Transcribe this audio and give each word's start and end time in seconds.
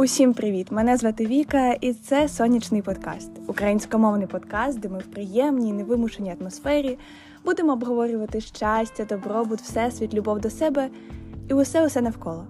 Усім 0.00 0.34
привіт! 0.34 0.72
Мене 0.72 0.96
звати 0.96 1.26
Віка, 1.26 1.72
і 1.72 1.92
це 1.92 2.28
сонячний 2.28 2.82
подкаст, 2.82 3.30
українськомовний 3.46 4.26
подкаст, 4.26 4.80
де 4.80 4.88
ми 4.88 4.98
в 4.98 5.06
приємній, 5.06 5.72
невимушеній 5.72 6.34
атмосфері 6.40 6.98
будемо 7.44 7.72
обговорювати 7.72 8.40
щастя, 8.40 9.04
добробут, 9.04 9.60
всесвіт, 9.60 10.14
любов 10.14 10.40
до 10.40 10.50
себе 10.50 10.88
і 11.48 11.54
усе 11.54 11.86
усе 11.86 12.00
навколо. 12.00 12.44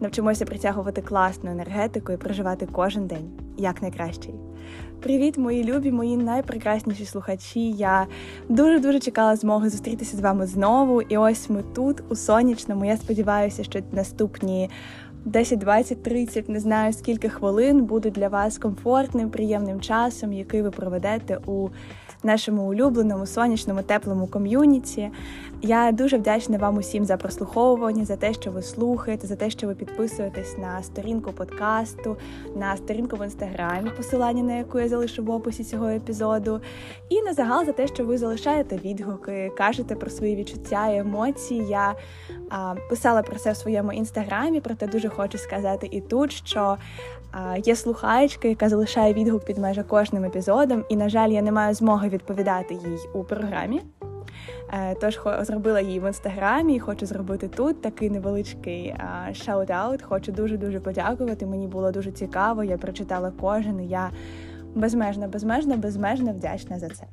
Навчимося 0.00 0.44
притягувати 0.44 1.02
класну 1.02 1.50
енергетику 1.50 2.12
і 2.12 2.16
проживати 2.16 2.68
кожен 2.72 3.06
день 3.06 3.30
як 3.58 3.82
найкращий. 3.82 4.34
Привіт, 5.00 5.38
мої 5.38 5.64
любі, 5.64 5.92
мої 5.92 6.16
найпрекрасніші 6.16 7.04
слухачі. 7.04 7.70
Я 7.70 8.06
дуже 8.48 8.78
дуже 8.78 9.00
чекала 9.00 9.36
змоги 9.36 9.68
зустрітися 9.68 10.16
з 10.16 10.20
вами 10.20 10.46
знову. 10.46 11.02
І 11.02 11.16
ось 11.16 11.50
ми 11.50 11.62
тут, 11.74 12.02
у 12.08 12.16
сонячному. 12.16 12.84
Я 12.84 12.96
сподіваюся, 12.96 13.64
що 13.64 13.80
наступні 13.92 14.70
10, 15.24 15.58
20, 15.58 16.02
30, 16.02 16.48
не 16.48 16.60
знаю 16.60 16.92
скільки 16.92 17.28
хвилин 17.28 17.84
будуть 17.84 18.12
для 18.12 18.28
вас 18.28 18.58
комфортним, 18.58 19.30
приємним 19.30 19.80
часом, 19.80 20.32
який 20.32 20.62
ви 20.62 20.70
проведете 20.70 21.38
у 21.46 21.68
нашому 22.22 22.62
улюбленому 22.68 23.26
сонячному 23.26 23.82
теплому 23.82 24.26
ком'юніті. 24.26 25.10
Я 25.62 25.92
дуже 25.92 26.18
вдячна 26.18 26.58
вам 26.58 26.76
усім 26.76 27.04
за 27.04 27.16
прослуховування, 27.16 28.04
за 28.04 28.16
те, 28.16 28.32
що 28.32 28.50
ви 28.50 28.62
слухаєте, 28.62 29.26
за 29.26 29.36
те, 29.36 29.50
що 29.50 29.66
ви 29.66 29.74
підписуєтесь 29.74 30.58
на 30.58 30.82
сторінку 30.82 31.32
подкасту, 31.32 32.16
на 32.56 32.76
сторінку 32.76 33.16
в 33.16 33.24
інстаграмі, 33.24 33.90
посилання 33.96 34.42
на 34.42 34.54
яку 34.54 34.80
я 34.80 34.88
залишу 34.88 35.24
в 35.24 35.30
описі 35.30 35.64
цього 35.64 35.88
епізоду. 35.88 36.60
І 37.08 37.22
на 37.22 37.34
загал 37.34 37.64
за 37.64 37.72
те, 37.72 37.86
що 37.86 38.04
ви 38.04 38.18
залишаєте 38.18 38.76
відгуки, 38.76 39.52
кажете 39.56 39.94
про 39.94 40.10
свої 40.10 40.36
відчуття 40.36 40.88
і 40.88 40.98
емоції. 40.98 41.66
Я 41.68 41.94
а, 42.50 42.74
писала 42.90 43.22
про 43.22 43.36
це 43.36 43.52
в 43.52 43.56
своєму 43.56 43.92
інстаграмі, 43.92 44.60
проте 44.60 44.86
дуже 44.86 45.08
хочу 45.08 45.38
сказати 45.38 45.88
і 45.90 46.00
тут, 46.00 46.32
що 46.32 46.76
є 47.64 47.76
слухачка, 47.76 48.48
яка 48.48 48.68
залишає 48.68 49.14
відгук 49.14 49.44
під 49.44 49.58
майже 49.58 49.82
кожним 49.82 50.24
епізодом, 50.24 50.84
і, 50.88 50.96
на 50.96 51.08
жаль, 51.08 51.30
я 51.30 51.42
не 51.42 51.52
маю 51.52 51.74
змоги 51.74 52.08
відповідати 52.08 52.74
їй 52.74 52.98
у 53.14 53.24
програмі. 53.24 53.82
Е, 54.72 54.94
тож 54.94 55.20
зробила 55.40 55.80
її 55.80 56.00
в 56.00 56.06
інстаграмі, 56.06 56.74
і 56.74 56.78
хочу 56.78 57.06
зробити 57.06 57.48
тут 57.48 57.82
такий 57.82 58.10
невеличкий 58.10 58.94
шаут-аут. 59.32 60.02
Хочу 60.02 60.32
дуже 60.32 60.56
дуже 60.56 60.80
подякувати. 60.80 61.46
Мені 61.46 61.66
було 61.66 61.92
дуже 61.92 62.12
цікаво. 62.12 62.64
Я 62.64 62.78
прочитала 62.78 63.32
кожен. 63.40 63.80
і 63.80 63.88
Я 63.88 64.10
безмежно, 64.74 65.28
безмежно, 65.28 65.76
безмежно 65.76 66.32
вдячна 66.32 66.78
за 66.78 66.88
це. 66.88 67.04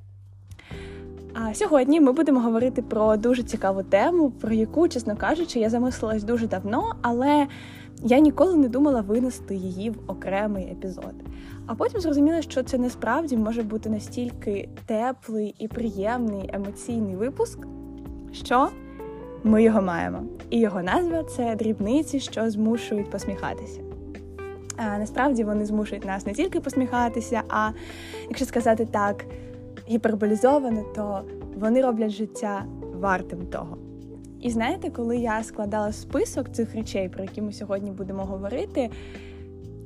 А 1.34 1.54
сьогодні 1.54 2.02
ми 2.02 2.12
будемо 2.12 2.40
говорити 2.40 2.82
про 2.82 3.18
дуже 3.18 3.44
цікаву 3.44 3.84
тему, 3.84 4.32
про 4.32 4.54
яку, 4.54 4.88
чесно 4.88 5.16
кажучи, 5.16 5.60
я 5.60 5.70
замислилась 5.70 6.24
дуже 6.24 6.48
давно, 6.48 6.96
але 7.02 7.48
я 8.04 8.20
ніколи 8.20 8.56
не 8.56 8.70
думала 8.70 9.02
винести 9.02 9.56
її 9.56 9.90
в 9.90 9.96
окремий 10.08 10.72
епізод. 10.72 11.14
А 11.66 11.76
потім 11.76 12.02
зрозуміла, 12.02 12.42
що 12.42 12.64
це 12.64 12.78
насправді 12.78 13.38
може 13.38 13.64
бути 13.64 13.90
настільки 13.90 14.70
теплий 14.86 15.56
і 15.60 15.68
приємний 15.68 16.50
емоційний 16.54 17.16
випуск, 17.16 17.60
що 18.32 18.70
ми 19.44 19.64
його 19.64 19.82
маємо. 19.82 20.24
І 20.50 20.60
його 20.60 20.84
назва 20.84 21.24
це 21.24 21.56
дрібниці, 21.56 22.20
що 22.20 22.50
змушують 22.50 23.10
посміхатися. 23.10 23.82
А 24.78 24.98
Насправді 24.98 25.44
вони 25.44 25.66
змушують 25.66 26.06
нас 26.06 26.26
не 26.26 26.34
тільки 26.34 26.60
посміхатися, 26.60 27.42
а 27.50 27.70
якщо 28.30 28.46
сказати 28.46 28.86
так 28.86 29.26
гіперболізовано, 29.90 30.84
то 30.96 31.22
вони 31.56 31.82
роблять 31.82 32.12
життя 32.12 32.66
вартим 32.94 33.46
того. 33.46 33.78
І 34.42 34.50
знаєте, 34.50 34.90
коли 34.90 35.18
я 35.18 35.44
складала 35.44 35.92
список 35.92 36.52
цих 36.52 36.76
речей, 36.76 37.10
про 37.10 37.24
які 37.24 37.42
ми 37.42 37.54
сьогодні 37.54 37.92
будемо 37.92 38.26
говорити, 38.26 38.90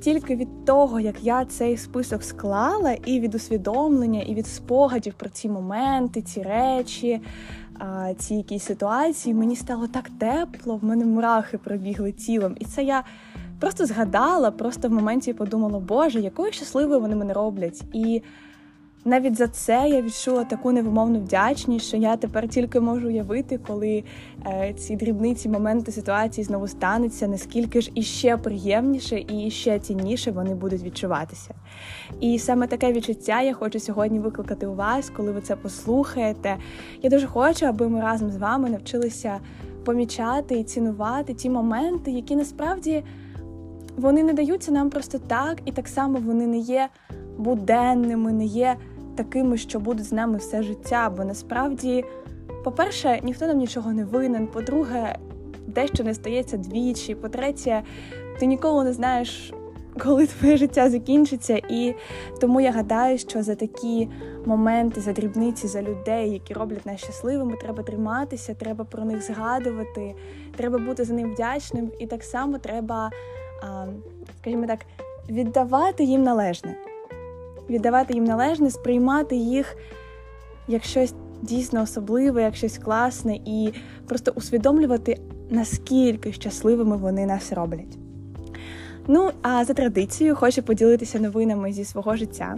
тільки 0.02 0.36
від 0.36 0.66
того, 0.66 1.00
як 1.00 1.24
я 1.24 1.46
цей 1.46 1.78
список 1.78 2.24
склала, 2.24 2.92
і 3.06 3.20
від 3.20 3.36
усвідомлення, 3.36 4.22
і 4.22 4.34
від 4.36 4.48
спогадів 4.48 5.14
про 5.14 5.30
ці 5.30 5.50
моменти, 5.50 6.22
ці 6.22 6.42
речі, 6.42 7.22
ці 8.18 8.36
якісь 8.36 8.64
ситуації, 8.64 9.36
мені 9.36 9.56
стало 9.56 9.88
так 9.88 10.10
тепло, 10.20 10.76
в 10.76 10.84
мене 10.84 11.06
мурахи 11.06 11.58
пробігли 11.58 12.12
тілом. 12.12 12.56
І 12.60 12.66
це 12.66 12.84
я 12.84 13.04
просто 13.60 13.86
згадала, 13.86 14.52
просто 14.52 14.88
в 14.88 14.92
моменті 14.92 15.34
подумала, 15.34 15.80
Боже, 15.80 16.20
якою 16.20 16.52
щасливою 16.52 17.00
вони 17.00 17.16
мене 17.16 17.34
роблять. 17.34 17.84
І 17.94 18.22
навіть 19.06 19.36
за 19.36 19.48
це 19.48 19.90
я 19.90 20.02
відчула 20.02 20.44
таку 20.44 20.72
невимовну 20.72 21.20
вдячність, 21.20 21.86
що 21.86 21.98
я 21.98 22.18
тепер 22.18 22.48
тільки 22.48 22.80
можу 22.80 23.08
уявити, 23.08 23.58
коли 23.68 24.04
е, 24.46 24.74
ці 24.74 24.96
дрібниці, 24.96 25.50
моменти 25.50 25.92
ситуації 25.92 26.46
знову 26.46 26.68
стануться, 26.68 27.28
наскільки 27.28 27.82
ж 27.82 27.92
іще 27.96 28.38
приємніше 28.38 29.26
і 29.28 29.52
ще 29.52 29.80
цінніше 29.80 30.32
вони 30.32 30.56
будуть 30.56 30.84
відчуватися. 30.84 31.56
І 32.20 32.40
саме 32.40 32.68
таке 32.68 32.94
відчуття 32.94 33.42
я 33.42 33.54
хочу 33.54 33.80
сьогодні 33.80 34.20
викликати 34.20 34.68
у 34.68 34.76
вас, 34.76 35.10
коли 35.10 35.32
ви 35.32 35.42
це 35.42 35.56
послухаєте. 35.56 36.58
Я 37.02 37.10
дуже 37.10 37.28
хочу, 37.28 37.66
аби 37.66 37.90
ми 37.90 38.02
разом 38.02 38.32
з 38.32 38.38
вами 38.38 38.70
навчилися 38.70 39.40
помічати 39.86 40.60
і 40.60 40.64
цінувати 40.64 41.34
ті 41.34 41.50
моменти, 41.50 42.12
які 42.12 42.36
насправді 42.36 43.04
вони 43.98 44.24
не 44.24 44.34
даються 44.34 44.72
нам 44.72 44.90
просто 44.90 45.20
так, 45.20 45.58
і 45.66 45.72
так 45.72 45.88
само 45.88 46.20
вони 46.20 46.48
не 46.48 46.58
є 46.58 46.90
буденними, 47.38 48.32
не 48.34 48.46
є 48.46 48.76
такими, 49.16 49.58
що 49.58 49.80
будуть 49.80 50.06
з 50.06 50.12
нами 50.12 50.38
все 50.38 50.64
життя. 50.64 51.14
Бо 51.18 51.24
насправді, 51.24 52.06
по-перше, 52.64 53.20
ніхто 53.24 53.48
нам 53.48 53.58
нічого 53.58 53.94
не 53.94 54.06
винен. 54.06 54.48
По-друге, 54.48 55.16
дещо 55.68 56.04
не 56.04 56.14
стається 56.14 56.58
двічі. 56.58 57.16
По-третє, 57.16 57.84
ти 58.40 58.46
ніколи 58.46 58.84
не 58.84 58.94
знаєш, 58.94 59.54
коли 60.00 60.28
твоє 60.28 60.58
життя 60.58 60.90
закінчиться. 60.90 61.62
І 61.70 61.96
тому 62.40 62.62
я 62.62 62.72
гадаю, 62.72 63.18
що 63.18 63.44
за 63.44 63.56
такі 63.56 64.10
моменти, 64.46 65.02
за 65.02 65.14
дрібниці, 65.14 65.68
за 65.68 65.82
людей, 65.82 66.32
які 66.32 66.54
роблять 66.54 66.86
нас 66.86 67.00
щасливими, 67.00 67.58
треба 67.62 67.84
триматися, 67.84 68.54
треба 68.54 68.86
про 68.86 69.06
них 69.06 69.22
згадувати, 69.22 70.16
треба 70.58 70.78
бути 70.78 71.04
за 71.04 71.14
ним 71.14 71.34
вдячним, 71.34 71.92
і 72.00 72.08
так 72.08 72.24
само 72.24 72.58
треба, 72.58 73.12
скажімо 74.42 74.68
так, 74.68 74.80
віддавати 75.30 76.04
їм 76.04 76.24
належне 76.24 76.76
віддавати 77.70 78.14
їм 78.14 78.24
належне, 78.24 78.72
сприймати 78.72 79.36
їх 79.36 79.76
як 80.68 80.84
щось 80.84 81.14
дійсно 81.42 81.82
особливе, 81.82 82.42
як 82.42 82.56
щось 82.56 82.78
класне, 82.78 83.40
і 83.46 83.74
просто 84.08 84.32
усвідомлювати, 84.36 85.18
наскільки 85.50 86.34
щасливими 86.34 86.98
вони 86.98 87.26
нас 87.26 87.54
роблять. 87.54 87.98
Ну, 89.08 89.32
а 89.42 89.66
за 89.66 89.74
традицією 89.74 90.36
хочу 90.36 90.64
поділитися 90.64 91.20
новинами 91.20 91.74
зі 91.74 91.86
свого 91.86 92.16
життя. 92.16 92.58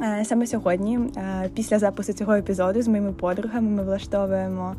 Е, 0.00 0.24
саме 0.24 0.46
сьогодні, 0.46 0.98
е, 1.16 1.50
після 1.54 1.78
запису 1.78 2.12
цього 2.12 2.34
епізоду, 2.34 2.82
з 2.82 2.88
моїми 2.88 3.12
подругами 3.12 3.70
ми 3.70 3.82
влаштовуємо 3.84 4.74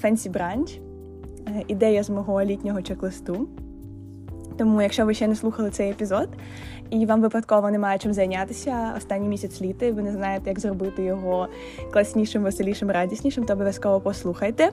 фенсі 0.00 0.30
бранч, 0.30 0.78
ідея 1.68 2.02
з 2.02 2.10
мого 2.10 2.42
літнього 2.42 2.82
чек-листу. 2.82 3.48
Тому, 4.56 4.82
якщо 4.82 5.06
ви 5.06 5.14
ще 5.14 5.26
не 5.26 5.36
слухали 5.36 5.70
цей 5.70 5.90
епізод, 5.90 6.28
і 6.90 7.06
вам 7.06 7.20
випадково 7.20 7.70
немає 7.70 7.98
чим 7.98 8.12
зайнятися 8.12 8.94
останній 8.96 9.28
місяць 9.28 9.60
літа, 9.62 9.86
і 9.86 9.92
ви 9.92 10.02
не 10.02 10.12
знаєте, 10.12 10.50
як 10.50 10.60
зробити 10.60 11.02
його 11.02 11.48
класнішим, 11.92 12.42
веселішим, 12.42 12.90
радіснішим, 12.90 13.44
то 13.44 13.52
обов'язково 13.52 14.00
послухайте. 14.00 14.70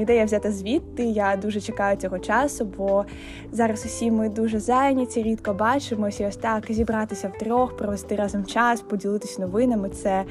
Ідея 0.00 0.24
взята 0.24 0.52
звідти. 0.52 1.04
Я 1.04 1.36
дуже 1.36 1.60
чекаю 1.60 1.96
цього 1.96 2.18
часу, 2.18 2.64
бо 2.78 3.04
зараз 3.52 3.84
усі 3.84 4.10
ми 4.10 4.28
дуже 4.28 4.60
зайняті, 4.60 5.22
рідко 5.22 5.54
бачимося. 5.54 6.24
І 6.24 6.26
ось 6.26 6.36
так 6.36 6.64
зібратися 6.68 7.28
втрьох, 7.28 7.76
провести 7.76 8.16
разом 8.16 8.44
час, 8.44 8.80
поділитися 8.80 9.42
новинами. 9.42 9.88
Це 9.88 10.24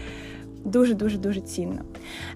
дуже 0.66 0.94
дуже 0.94 1.18
дуже 1.18 1.42
цінно. 1.42 1.82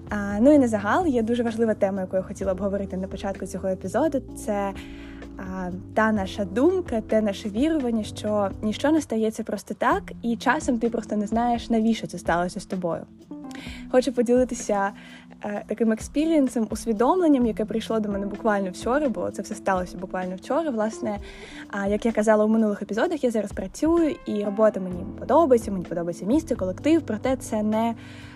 А, 0.08 0.38
Ну 0.40 0.54
і 0.54 0.58
на 0.58 0.68
загал 0.68 1.06
є 1.06 1.22
дуже 1.22 1.42
важлива 1.42 1.74
тема, 1.74 2.00
яку 2.00 2.16
я 2.16 2.22
хотіла 2.22 2.52
говорити 2.52 2.96
на 2.96 3.08
початку 3.08 3.46
цього 3.46 3.68
епізоду. 3.68 4.22
Це 4.36 4.72
та 5.94 6.12
наша 6.12 6.44
думка, 6.44 7.00
те 7.00 7.20
наше 7.20 7.48
вірування, 7.48 8.04
що 8.04 8.50
ніщо 8.62 8.90
не 8.90 9.00
стається 9.00 9.42
просто 9.42 9.74
так, 9.74 10.12
і 10.22 10.36
часом 10.36 10.78
ти 10.78 10.90
просто 10.90 11.16
не 11.16 11.26
знаєш, 11.26 11.70
навіщо 11.70 12.06
це 12.06 12.18
сталося 12.18 12.60
з 12.60 12.66
тобою. 12.66 13.02
Хочу 13.90 14.12
поділитися 14.12 14.90
е, 15.44 15.64
таким 15.66 15.92
експірієнсом, 15.92 16.66
усвідомленням, 16.70 17.46
яке 17.46 17.64
прийшло 17.64 18.00
до 18.00 18.08
мене 18.08 18.26
буквально 18.26 18.70
вчора, 18.70 19.08
бо 19.08 19.30
це 19.30 19.42
все 19.42 19.54
сталося 19.54 19.98
буквально 19.98 20.36
вчора. 20.36 20.70
Власне, 20.70 21.18
а 21.70 21.86
як 21.86 22.06
я 22.06 22.12
казала 22.12 22.44
у 22.44 22.48
минулих 22.48 22.82
епізодах, 22.82 23.24
я 23.24 23.30
зараз 23.30 23.52
працюю, 23.52 24.16
і 24.26 24.44
робота 24.44 24.80
мені 24.80 25.04
подобається, 25.18 25.70
мені 25.70 25.84
подобається 25.84 26.24
місце, 26.24 26.56
колектив, 26.56 27.02
проте 27.06 27.36
це 27.36 27.62
не 27.62 27.94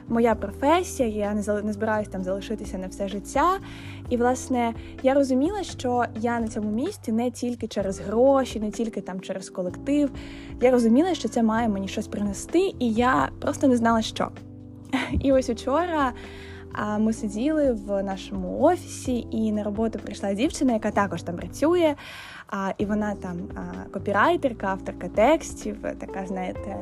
моя 0.09 0.35
професія, 0.35 1.09
я 1.09 1.35
не 1.35 1.63
не 1.63 1.73
збираюся 1.73 2.11
там 2.11 2.23
залишитися 2.23 2.79
на 2.79 2.87
все 2.87 3.09
життя. 3.09 3.59
І, 4.09 4.17
власне, 4.17 4.75
я 5.03 5.15
розуміла, 5.15 5.63
що 5.63 6.05
я 6.21 6.41
на 6.41 6.49
цьому 6.49 6.71
місці 6.71 7.13
не 7.13 7.31
тільки 7.31 7.69
через 7.69 8.01
гроші, 8.01 8.61
не 8.61 8.71
тільки 8.71 9.01
там 9.01 9.21
через 9.21 9.51
колектив. 9.51 10.11
Я 10.61 10.71
розуміла, 10.71 11.15
що 11.15 11.29
це 11.29 11.43
має 11.43 11.69
мені 11.69 11.89
щось 11.89 12.07
принести, 12.07 12.75
і 12.79 12.93
я 12.93 13.29
просто 13.41 13.69
не 13.69 13.77
знала, 13.77 14.03
що. 14.03 14.29
І 15.21 15.33
ось 15.33 15.51
учора 15.51 16.13
А 16.77 16.99
ми 16.99 17.13
сиділи 17.13 17.73
в 17.73 18.03
нашому 18.03 18.61
офісі, 18.61 19.27
і 19.31 19.53
на 19.53 19.63
роботу 19.63 19.99
прийшла 19.99 20.35
дівчина, 20.35 20.73
яка 20.73 20.91
також 20.91 21.23
там 21.23 21.37
працює. 21.37 21.95
А, 22.49 22.73
І 22.79 22.85
вона 22.85 23.15
там 23.15 23.39
копірайтерка, 23.93 24.67
авторка 24.67 25.09
текстів, 25.09 25.77
така, 25.83 26.27
знаєте, 26.27 26.77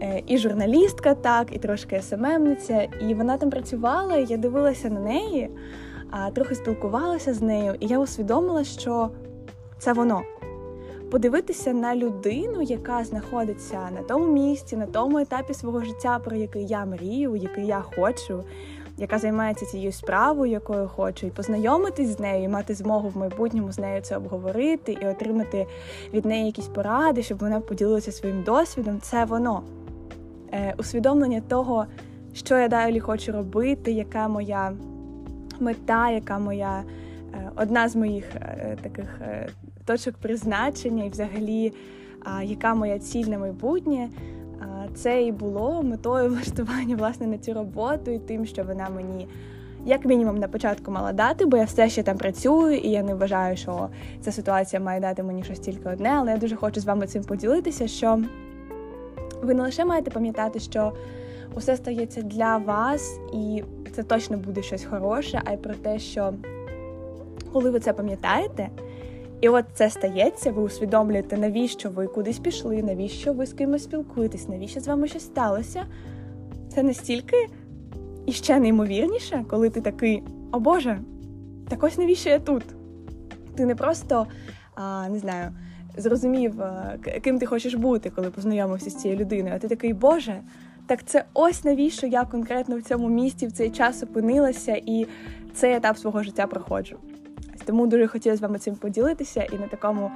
е, 0.00 0.22
і 0.26 0.38
журналістка, 0.38 1.14
так, 1.14 1.56
і 1.56 1.58
трошки 1.58 2.02
СММниця. 2.02 2.82
І 2.82 3.14
вона 3.14 3.36
там 3.36 3.50
працювала, 3.50 4.16
я 4.16 4.36
дивилася 4.36 4.90
на 4.90 5.00
неї, 5.00 5.50
а, 6.10 6.30
трохи 6.30 6.54
спілкувалася 6.54 7.34
з 7.34 7.42
нею, 7.42 7.74
і 7.80 7.86
я 7.86 7.98
усвідомила, 7.98 8.64
що 8.64 9.10
це 9.78 9.92
воно. 9.92 10.22
Подивитися 11.10 11.72
на 11.72 11.96
людину, 11.96 12.62
яка 12.62 13.04
знаходиться 13.04 13.90
на 13.94 14.02
тому 14.02 14.26
місці, 14.26 14.76
на 14.76 14.86
тому 14.86 15.18
етапі 15.18 15.54
свого 15.54 15.84
життя, 15.84 16.18
про 16.24 16.36
який 16.36 16.66
я 16.66 16.84
мрію, 16.84 17.36
який 17.36 17.66
я 17.66 17.80
хочу, 17.80 18.44
яка 18.98 19.18
займається 19.18 19.66
цією 19.66 19.92
справою, 19.92 20.52
якою 20.52 20.88
хочу, 20.88 21.26
і 21.26 21.30
познайомитись 21.30 22.08
з 22.08 22.20
нею, 22.20 22.44
і 22.44 22.48
мати 22.48 22.74
змогу 22.74 23.08
в 23.08 23.16
майбутньому 23.16 23.72
з 23.72 23.78
нею 23.78 24.02
це 24.02 24.16
обговорити 24.16 24.92
і 24.92 25.06
отримати 25.06 25.66
від 26.14 26.24
неї 26.24 26.46
якісь 26.46 26.68
поради, 26.68 27.22
щоб 27.22 27.38
вона 27.38 27.60
поділилася 27.60 28.12
своїм 28.12 28.42
досвідом. 28.42 29.00
Це 29.00 29.24
воно 29.24 29.62
е, 30.52 30.74
усвідомлення 30.78 31.40
того, 31.48 31.86
що 32.34 32.58
я 32.58 32.68
далі 32.68 33.00
хочу 33.00 33.32
робити, 33.32 33.92
яка 33.92 34.28
моя 34.28 34.72
мета, 35.60 36.10
яка 36.10 36.38
моя 36.38 36.82
е, 37.34 37.50
одна 37.56 37.88
з 37.88 37.96
моїх 37.96 38.24
е, 38.34 38.76
таких 38.82 39.20
е, 39.20 39.48
точок 39.84 40.14
призначення, 40.14 41.04
і 41.04 41.08
взагалі, 41.08 41.72
яка 42.42 42.74
моя 42.74 42.98
ціль 42.98 43.24
на 43.24 43.38
майбутнє. 43.38 44.08
Це 44.94 45.22
і 45.22 45.32
було 45.32 45.82
метою 45.82 46.28
влаштування 46.30 46.96
власне 46.96 47.26
на 47.26 47.38
цю 47.38 47.54
роботу, 47.54 48.10
і 48.10 48.18
тим, 48.18 48.46
що 48.46 48.64
вона 48.64 48.88
мені, 48.88 49.28
як 49.84 50.04
мінімум, 50.04 50.38
на 50.38 50.48
початку 50.48 50.90
мала 50.90 51.12
дати, 51.12 51.46
бо 51.46 51.56
я 51.56 51.64
все 51.64 51.88
ще 51.88 52.02
там 52.02 52.16
працюю, 52.16 52.76
і 52.76 52.90
я 52.90 53.02
не 53.02 53.14
вважаю, 53.14 53.56
що 53.56 53.88
ця 54.20 54.32
ситуація 54.32 54.80
має 54.80 55.00
дати 55.00 55.22
мені 55.22 55.44
щось 55.44 55.58
тільки 55.58 55.88
одне, 55.88 56.10
але 56.10 56.30
я 56.30 56.36
дуже 56.36 56.56
хочу 56.56 56.80
з 56.80 56.84
вами 56.84 57.06
цим 57.06 57.24
поділитися, 57.24 57.88
що 57.88 58.22
ви 59.42 59.54
не 59.54 59.62
лише 59.62 59.84
маєте 59.84 60.10
пам'ятати, 60.10 60.60
що 60.60 60.92
усе 61.54 61.76
стається 61.76 62.22
для 62.22 62.56
вас, 62.56 63.18
і 63.32 63.64
це 63.92 64.02
точно 64.02 64.36
буде 64.36 64.62
щось 64.62 64.84
хороше, 64.84 65.42
а 65.44 65.52
й 65.52 65.56
про 65.56 65.74
те, 65.74 65.98
що 65.98 66.34
коли 67.52 67.70
ви 67.70 67.80
це 67.80 67.92
пам'ятаєте. 67.92 68.68
І 69.40 69.48
от 69.48 69.64
це 69.74 69.90
стається, 69.90 70.52
ви 70.52 70.62
усвідомлюєте, 70.62 71.38
навіщо 71.38 71.90
ви 71.90 72.06
кудись 72.06 72.38
пішли, 72.38 72.82
навіщо 72.82 73.32
ви 73.32 73.46
з 73.46 73.52
кимось 73.52 73.84
спілкуєтесь, 73.84 74.48
навіщо 74.48 74.80
з 74.80 74.88
вами 74.88 75.08
щось 75.08 75.24
сталося. 75.24 75.86
Це 76.74 76.82
настільки 76.82 77.46
і 78.26 78.32
ще 78.32 78.60
неймовірніше, 78.60 79.44
коли 79.50 79.70
ти 79.70 79.80
такий, 79.80 80.22
о 80.52 80.60
Боже, 80.60 81.00
так 81.68 81.84
ось 81.84 81.98
навіщо 81.98 82.30
я 82.30 82.38
тут? 82.38 82.62
Ти 83.56 83.66
не 83.66 83.74
просто 83.74 84.26
а, 84.74 85.08
не 85.08 85.18
знаю, 85.18 85.52
зрозумів, 85.96 86.54
ким 87.22 87.38
ти 87.38 87.46
хочеш 87.46 87.74
бути, 87.74 88.10
коли 88.10 88.30
познайомився 88.30 88.90
з 88.90 88.96
цією 88.96 89.20
людиною, 89.20 89.54
а 89.56 89.58
ти 89.58 89.68
такий, 89.68 89.92
Боже, 89.92 90.40
так 90.86 91.04
це 91.04 91.24
ось 91.34 91.64
навіщо 91.64 92.06
я 92.06 92.24
конкретно 92.24 92.78
в 92.78 92.82
цьому 92.82 93.08
місті 93.08 93.46
в 93.46 93.52
цей 93.52 93.70
час 93.70 94.02
опинилася 94.02 94.82
і 94.86 95.06
цей 95.54 95.74
етап 95.74 95.98
свого 95.98 96.22
життя 96.22 96.46
проходжу. 96.46 96.96
Тому 97.68 97.86
дуже 97.86 98.06
хотіла 98.06 98.36
з 98.36 98.40
вами 98.40 98.58
цим 98.58 98.74
поділитися 98.74 99.42
і 99.42 99.58
на 99.58 99.66
такому 99.66 100.10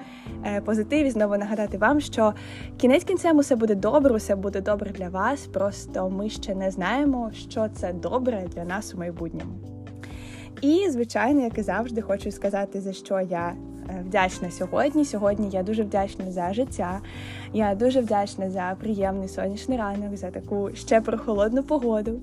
е, 0.45 0.61
позитиві 0.61 1.11
знову 1.11 1.37
нагадати 1.37 1.79
вам, 1.79 2.01
що 2.01 2.35
кінець 2.77 3.05
кінцем 3.05 3.39
усе 3.39 3.57
буде 3.57 3.75
добре, 3.75 4.15
усе 4.15 4.37
буде 4.37 4.61
добре 4.61 4.91
для 4.91 5.09
вас. 5.09 5.47
Просто 5.47 6.11
ми 6.11 6.29
ще 6.31 6.55
не 6.55 6.71
знаємо, 6.71 7.31
що 7.33 7.69
це 7.69 7.93
добре 7.93 8.47
для 8.55 8.65
нас 8.65 8.95
у 8.95 8.99
майбутньому. 8.99 9.53
І, 10.61 10.91
звичайно, 10.91 11.41
як 11.41 11.59
і 11.59 11.63
завжди, 11.63 12.03
хочу 12.03 12.31
сказати, 12.31 12.81
за 12.81 12.93
що 12.93 13.21
я 13.21 13.55
е, 13.89 14.03
вдячна 14.07 14.51
сьогодні. 14.51 15.05
Сьогодні 15.05 15.49
я 15.51 15.63
дуже 15.63 15.83
вдячна 15.83 16.31
за 16.31 16.53
життя. 16.53 17.01
Я 17.53 17.75
дуже 17.75 18.01
вдячна 18.01 18.51
за 18.51 18.77
приємний 18.81 19.29
сонячний 19.29 19.79
ранок, 19.79 20.17
за 20.17 20.31
таку 20.31 20.71
ще 20.75 21.01
прохолодну 21.01 21.63
погоду. 21.63 22.21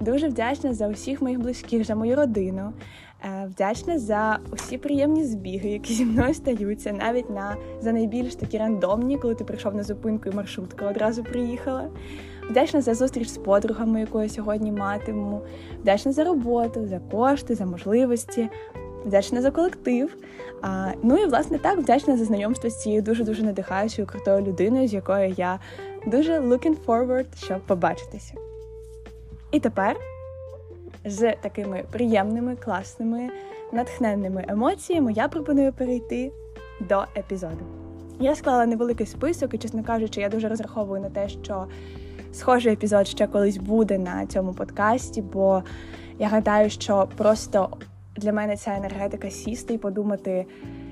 Дуже 0.00 0.28
вдячна 0.28 0.74
за 0.74 0.88
усіх 0.88 1.22
моїх 1.22 1.40
близьких, 1.40 1.84
за 1.84 1.94
мою 1.94 2.16
родину. 2.16 2.72
Е, 3.24 3.46
вдячна 3.50 3.98
за 3.98 4.38
усі 4.52 4.78
приємні 4.78 5.24
збіги, 5.24 5.68
які 5.68 5.94
зі 5.94 6.04
мною 6.04 6.34
стаються, 6.34 6.92
навіть 6.92 7.30
на 7.30 7.56
за 7.80 7.92
найбільш 7.92 8.34
такі 8.34 8.58
рандомні, 8.58 9.18
коли 9.18 9.34
ти 9.34 9.44
прийшов 9.44 9.74
на 9.74 9.82
зупинку 9.82 10.28
і 10.28 10.32
маршрутка 10.32 10.88
одразу 10.88 11.24
приїхала. 11.24 11.88
Вдячна 12.50 12.80
за 12.80 12.94
зустріч 12.94 13.28
з 13.28 13.38
подругами, 13.38 14.00
яку 14.00 14.22
я 14.22 14.28
сьогодні 14.28 14.72
матиму. 14.72 15.42
Вдячна 15.80 16.12
за 16.12 16.24
роботу, 16.24 16.86
за 16.86 16.98
кошти, 16.98 17.54
за 17.54 17.66
можливості. 17.66 18.48
Вдячна 19.04 19.42
за 19.42 19.50
колектив. 19.50 20.16
А, 20.62 20.92
Ну 21.02 21.16
і 21.16 21.26
власне 21.26 21.58
так 21.58 21.78
вдячна 21.78 22.16
за 22.16 22.24
знайомство 22.24 22.70
з 22.70 22.82
цією 22.82 23.02
дуже 23.02 23.24
дуже 23.24 23.42
надихаючою 23.42 24.08
крутою 24.08 24.46
людиною, 24.46 24.88
з 24.88 24.92
якою 24.92 25.34
я 25.36 25.60
дуже 26.06 26.40
looking 26.40 26.76
forward, 26.86 27.44
щоб 27.44 27.60
побачитися. 27.60 28.34
І 29.50 29.60
тепер 29.60 29.96
з 31.06 31.32
такими 31.32 31.84
приємними, 31.90 32.56
класними, 32.56 33.30
натхненними 33.72 34.44
емоціями 34.48 35.12
я 35.12 35.28
пропоную 35.28 35.72
перейти 35.72 36.32
до 36.80 37.04
епізоду. 37.16 37.64
Я 38.20 38.34
склала 38.34 38.66
невеликий 38.66 39.06
список, 39.06 39.54
і, 39.54 39.58
чесно 39.58 39.84
кажучи, 39.84 40.20
я 40.20 40.28
дуже 40.28 40.48
розраховую 40.48 41.00
на 41.00 41.10
те, 41.10 41.28
що 41.28 41.66
схожий 42.32 42.72
епізод 42.72 43.08
ще 43.08 43.26
колись 43.26 43.56
буде 43.56 43.98
на 43.98 44.26
цьому 44.26 44.52
подкасті, 44.52 45.22
бо 45.22 45.62
я 46.18 46.28
гадаю, 46.28 46.70
що 46.70 47.08
просто 47.16 47.70
для 48.16 48.32
мене 48.32 48.56
ця 48.56 48.76
енергетика 48.76 49.30
сісти 49.30 49.74
і 49.74 49.78
подумати, 49.78 50.46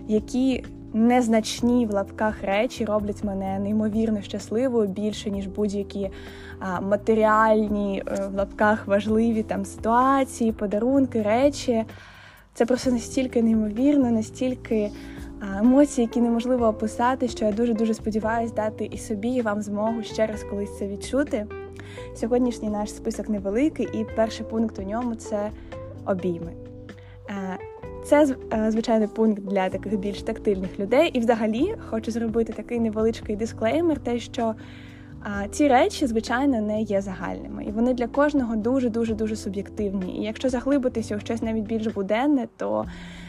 які 0.09 0.65
незначні 0.95 1.87
в 1.87 1.91
лапках 1.91 2.43
речі 2.43 2.85
роблять 2.85 3.25
мене 3.25 3.59
неймовірно 3.59 4.23
щасливою 4.23 4.89
більше 4.89 5.31
ніж 5.31 5.47
будь-які 5.47 6.11
матеріальні 6.83 8.03
е, 8.07 8.29
в 8.33 8.35
лапках 8.35 8.87
важливі 8.87 9.43
там 9.43 9.65
ситуації, 9.65 10.53
подарунки, 10.53 11.23
речі. 11.23 11.85
Це 12.55 12.67
просто 12.67 12.91
настільки 12.91 13.43
неймовірно, 13.43 14.11
настільки 14.11 14.91
емоції, 15.59 16.07
які 16.07 16.21
неможливо 16.21 16.67
описати, 16.67 17.29
що 17.29 17.45
я 17.45 17.53
дуже 17.53 17.75
дуже 17.75 17.95
сподіваюся 17.95 18.55
дати 18.55 18.85
і 18.85 18.99
собі, 18.99 19.29
і 19.29 19.43
вам 19.43 19.63
змогу 19.63 20.03
ще 20.03 20.27
раз 20.27 20.45
колись 20.51 20.79
це 20.79 20.89
відчути. 20.89 21.47
Сьогоднішній 22.15 22.71
наш 22.71 22.91
список 22.91 23.29
невеликий, 23.29 23.89
і 23.93 24.07
перший 24.17 24.47
пункт 24.47 24.79
у 24.79 24.83
ньому 24.83 25.15
це 25.15 25.51
обійми. 26.07 26.53
Е, 28.05 28.07
це 28.07 28.37
е, 28.53 28.71
звичайний 28.71 29.09
пункт 29.09 29.43
для 29.43 29.69
таких 29.69 29.99
більш 29.99 30.23
тактильних 30.23 30.81
людей. 30.81 31.09
І, 31.09 31.21
взагалі, 31.21 31.75
хочу 31.91 32.11
зробити 32.11 32.53
такий 32.53 32.81
невеличкий 32.81 33.37
дисклеймер, 33.37 33.99
те, 33.99 34.19
що 34.19 34.55
а, 35.23 35.49
ці 35.49 35.69
речі, 35.69 36.07
звичайно, 36.07 36.61
не 36.61 36.83
є 36.83 37.01
загальними, 37.01 37.65
і 37.65 37.71
вони 37.71 37.95
для 37.95 38.07
кожного 38.07 38.57
дуже 38.57 38.91
дуже 38.91 39.15
дуже 39.15 39.37
суб'єктивні. 39.37 40.19
І 40.19 40.23
якщо 40.23 40.49
заглибитися 40.49 41.17
у 41.17 41.21
щось 41.21 41.43
навіть 41.43 41.65
більш 41.65 41.87
буденне, 41.87 42.49
то 42.57 42.85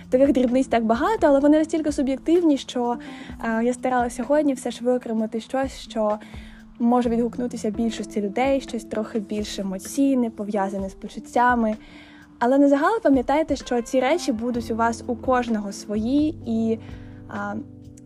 таких 0.09 0.31
дрібниць 0.31 0.67
так 0.67 0.85
багато, 0.85 1.27
але 1.27 1.39
вони 1.39 1.57
настільки 1.57 1.91
суб'єктивні, 1.91 2.57
що 2.57 2.97
а, 3.39 3.61
я 3.61 3.73
старалася 3.73 4.15
сьогодні 4.23 4.53
все 4.53 4.71
ж 4.71 4.83
виокремити 4.83 5.39
щось, 5.39 5.79
що 5.79 6.17
може 6.79 7.09
відгукнутися 7.09 7.69
більшості 7.69 8.21
людей, 8.21 8.61
щось 8.61 8.83
трохи 8.83 9.19
більш 9.19 9.59
емоційне, 9.59 10.29
пов'язане 10.29 10.89
з 10.89 10.93
почуттями. 10.93 11.75
Але 12.39 12.57
на 12.57 12.67
загал 12.67 13.01
пам'ятайте, 13.03 13.55
що 13.55 13.81
ці 13.81 13.99
речі 13.99 14.31
будуть 14.31 14.71
у 14.71 14.75
вас 14.75 15.03
у 15.07 15.15
кожного 15.15 15.71
свої, 15.71 16.35
і 16.45 16.79
а, 17.29 17.55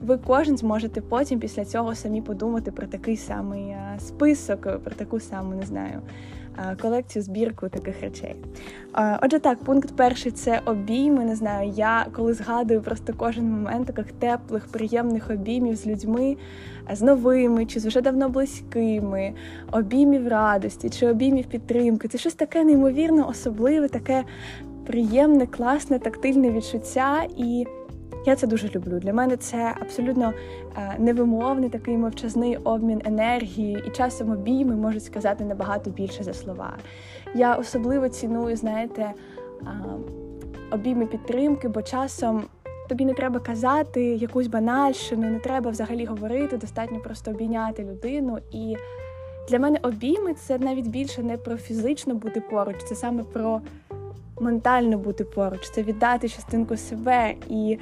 ви 0.01 0.17
кожен 0.17 0.57
зможете 0.57 1.01
потім 1.01 1.39
після 1.39 1.65
цього 1.65 1.95
самі 1.95 2.21
подумати 2.21 2.71
про 2.71 2.87
такий 2.87 3.17
самий 3.17 3.75
список, 3.99 4.61
про 4.61 4.95
таку 4.95 5.19
саму, 5.19 5.55
не 5.55 5.65
знаю, 5.65 6.01
колекцію 6.81 7.23
збірку 7.23 7.69
таких 7.69 8.01
речей. 8.01 8.35
Отже, 9.21 9.39
так, 9.39 9.63
пункт 9.63 9.95
перший 9.95 10.31
це 10.31 10.61
обійми. 10.65 11.25
Не 11.25 11.35
знаю, 11.35 11.69
я 11.75 12.05
коли 12.15 12.33
згадую 12.33 12.81
просто 12.81 13.13
кожен 13.17 13.51
момент 13.51 13.87
таких 13.87 14.11
теплих, 14.11 14.67
приємних 14.67 15.29
обіймів 15.29 15.75
з 15.75 15.87
людьми, 15.87 16.37
з 16.93 17.01
новими 17.01 17.65
чи 17.65 17.79
з 17.79 17.85
вже 17.85 18.01
давно 18.01 18.29
близькими, 18.29 19.33
обіймів 19.71 20.27
радості 20.27 20.89
чи 20.89 21.07
обіймів 21.07 21.45
підтримки. 21.45 22.07
Це 22.07 22.17
щось 22.17 22.33
таке 22.33 22.63
неймовірно 22.63 23.27
особливе, 23.29 23.87
таке 23.87 24.23
приємне, 24.85 25.47
класне, 25.47 25.99
тактильне 25.99 26.51
відчуття 26.51 27.27
і. 27.37 27.65
Я 28.25 28.35
це 28.35 28.47
дуже 28.47 28.67
люблю. 28.67 28.99
Для 28.99 29.13
мене 29.13 29.37
це 29.37 29.75
абсолютно 29.81 30.33
е, 30.77 30.95
невимовний 30.99 31.69
такий 31.69 31.97
мовчазний 31.97 32.57
обмін 32.57 33.01
енергії, 33.05 33.83
і 33.87 33.89
часом 33.89 34.31
обійми 34.31 34.75
можуть 34.75 35.03
сказати 35.03 35.43
набагато 35.43 35.89
більше 35.89 36.23
за 36.23 36.33
слова. 36.33 36.77
Я 37.35 37.55
особливо 37.55 38.09
ціную, 38.09 38.55
знаєте, 38.55 39.13
обійми 40.71 41.05
підтримки, 41.05 41.67
бо 41.67 41.81
часом. 41.81 42.43
Тобі 42.89 43.05
не 43.05 43.13
треба 43.13 43.39
казати 43.39 44.01
якусь 44.03 44.47
банальщину, 44.47 45.29
не 45.29 45.39
треба 45.39 45.71
взагалі 45.71 46.05
говорити, 46.05 46.57
достатньо 46.57 46.99
просто 46.99 47.31
обійняти 47.31 47.83
людину. 47.83 48.37
І 48.51 48.75
для 49.49 49.59
мене 49.59 49.79
обійми 49.81 50.33
це 50.33 50.57
навіть 50.57 50.87
більше 50.87 51.23
не 51.23 51.37
про 51.37 51.57
фізично 51.57 52.15
бути 52.15 52.41
поруч, 52.41 52.75
це 52.83 52.95
саме 52.95 53.23
про 53.23 53.61
ментально 54.39 54.97
бути 54.97 55.23
поруч, 55.23 55.69
це 55.69 55.83
віддати 55.83 56.29
частинку 56.29 56.77
себе. 56.77 57.33
І 57.49 57.77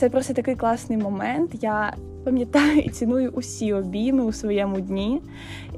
це 0.00 0.10
просто 0.10 0.34
такий 0.34 0.56
класний 0.56 0.98
момент. 0.98 1.50
Я 1.62 1.94
пам'ятаю 2.24 2.78
і 2.78 2.88
ціную 2.88 3.30
усі 3.30 3.72
обійми 3.72 4.24
у 4.24 4.32
своєму 4.32 4.80
дні. 4.80 5.20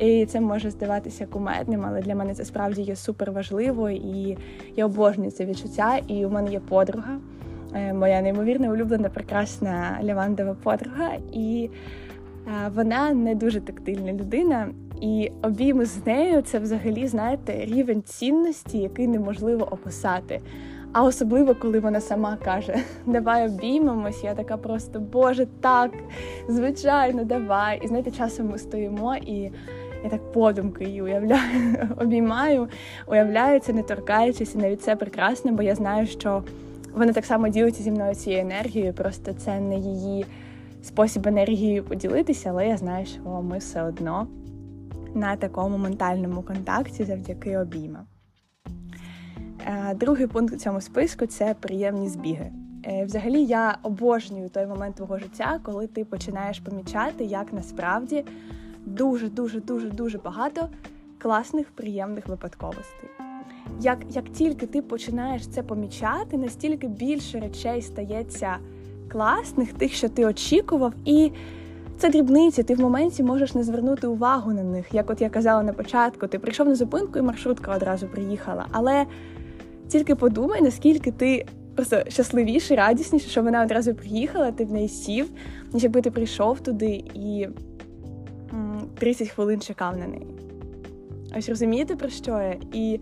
І 0.01 0.27
це 0.27 0.41
може 0.41 0.71
здаватися 0.71 1.27
кумедним, 1.27 1.85
але 1.87 2.01
для 2.01 2.15
мене 2.15 2.35
це 2.35 2.45
справді 2.45 2.83
є 2.83 2.97
супер 2.97 3.33
важливо, 3.33 3.91
і 3.91 4.39
я 4.77 4.87
обожнюю 4.87 5.31
це 5.31 5.45
відчуття. 5.45 5.99
І 6.09 6.27
у 6.27 6.31
мене 6.31 6.51
є 6.51 6.61
подруга, 6.61 7.19
е, 7.75 7.93
моя 7.93 8.23
неймовірна 8.23 8.71
улюблена, 8.71 9.09
прекрасна 9.09 9.99
лявандова 10.03 10.57
подруга. 10.63 11.11
І 11.33 11.71
е, 12.47 12.71
вона 12.75 13.13
не 13.13 13.35
дуже 13.35 13.61
тактильна 13.61 14.13
людина. 14.13 14.69
І 15.01 15.31
обійми 15.43 15.85
з 15.85 16.07
нею 16.07 16.43
це 16.43 16.59
взагалі, 16.59 17.07
знаєте, 17.07 17.65
рівень 17.65 18.03
цінності, 18.03 18.79
який 18.79 19.09
неможливо 19.09 19.69
описати. 19.71 20.41
А 20.93 21.03
особливо, 21.03 21.55
коли 21.55 21.81
вона 21.81 22.01
сама 22.01 22.37
каже, 22.45 22.77
давай 23.07 23.49
обіймемось, 23.49 24.25
я 24.25 24.35
така 24.35 24.57
просто, 24.57 25.01
Боже, 25.01 25.47
так, 25.61 25.91
звичайно, 26.49 27.25
давай. 27.25 27.81
І 27.85 27.89
знаєте, 27.89 28.11
часом 28.11 28.49
ми 28.49 28.59
стоїмо 28.59 29.17
і 29.17 29.53
я 30.05 30.11
так 30.11 30.33
подумки 30.33 30.85
її 30.85 31.03
уявляю, 31.03 31.89
обіймаю, 31.97 32.69
уявляю 33.07 33.61
це, 33.61 33.73
не 33.73 33.83
торкаючись, 33.83 34.55
і 34.55 34.59
навіть 34.59 34.83
це 34.83 34.97
прекрасно, 34.97 35.53
бо 35.53 35.63
я 35.63 35.75
знаю, 35.75 36.07
що 36.07 36.43
вона 36.95 37.13
так 37.13 37.25
само 37.25 37.49
ділиться 37.49 37.83
зі 37.83 37.91
мною 37.91 38.15
цією 38.15 38.43
енергією, 38.43 38.93
просто 38.93 39.33
це 39.33 39.61
не 39.61 39.79
її 39.79 40.27
спосіб 40.83 41.27
енергією 41.27 41.85
поділитися, 41.85 42.51
але 42.51 42.69
я 42.69 42.77
знаю, 42.77 43.07
що 43.07 43.43
ми 43.43 43.59
все 43.59 43.83
одно 43.83 44.27
на 45.15 45.37
такому 45.37 45.79
ментальному 45.79 46.43
контакті 46.43 47.05
завдяки 47.05 47.59
обіймам. 47.59 48.12
Е, 49.67 49.95
другий 49.95 50.27
пункт 50.27 50.55
у 50.55 50.57
цьому 50.57 50.81
списку 50.81 51.27
це 51.27 51.55
приємні 51.61 52.09
збіги. 52.09 52.53
Е, 52.87 53.05
взагалі, 53.05 53.45
я 53.45 53.79
обожнюю 53.83 54.49
той 54.49 54.67
момент 54.67 54.97
твого 54.97 55.19
життя, 55.19 55.61
коли 55.63 55.87
ти 55.87 56.05
починаєш 56.05 56.61
помічати, 56.61 57.25
як 57.25 57.53
насправді 57.53 58.25
дуже, 58.87 59.29
дуже, 59.29 59.61
дуже, 59.61 59.91
дуже 59.91 60.19
багато 60.19 60.69
класних, 61.19 61.67
приємних 61.71 62.29
випадковостей. 62.29 63.11
Як 63.81 63.99
як 64.11 64.29
тільки 64.29 64.67
ти 64.67 64.83
починаєш 64.83 65.47
це 65.47 65.63
помічати, 65.63 66.39
настільки 66.39 66.89
більше 66.89 67.41
речей 67.41 67.83
стається 67.83 68.57
класних, 69.09 69.73
тих, 69.73 69.93
що 69.93 70.09
ти 70.09 70.27
очікував, 70.27 70.93
і 71.05 71.33
це 71.99 72.11
дрібниці, 72.11 72.63
ти 72.63 72.75
в 72.75 72.81
моменті 72.81 73.23
можеш 73.23 73.55
не 73.55 73.63
звернути 73.63 74.07
увагу 74.07 74.53
на 74.53 74.63
них. 74.63 74.87
Як 74.93 75.11
от 75.11 75.21
я 75.21 75.31
казала 75.31 75.63
на 75.63 75.73
початку, 75.73 76.27
ти 76.27 76.39
прийшов 76.39 76.69
на 76.69 76.75
зупинку 76.75 77.19
і 77.19 77.23
маршрутка 77.23 77.77
одразу 77.77 78.07
приїхала. 78.07 78.67
Але 78.73 79.07
тільки 79.93 80.15
подумай, 80.15 80.63
наскільки 80.63 81.11
ти 81.11 81.47
просто 81.75 82.03
щасливіший, 82.09 82.77
радісніший, 82.77 83.31
що 83.31 83.43
вона 83.43 83.63
одразу 83.63 83.95
приїхала, 83.95 84.53
ти 84.53 84.65
в 84.65 84.73
неї 84.73 84.89
сів, 84.89 85.31
ніж 85.73 85.83
якби 85.83 86.01
ти 86.01 86.11
прийшов 86.11 86.61
туди 86.61 87.05
і 87.15 87.49
30 88.95 89.29
хвилин 89.29 89.61
чекав 89.61 89.97
на 89.97 90.07
неї. 90.07 90.27
Ось 91.39 91.49
розумієте, 91.49 91.97
про 91.97 92.09
що 92.09 92.31
я? 92.31 92.57
І 92.73 93.01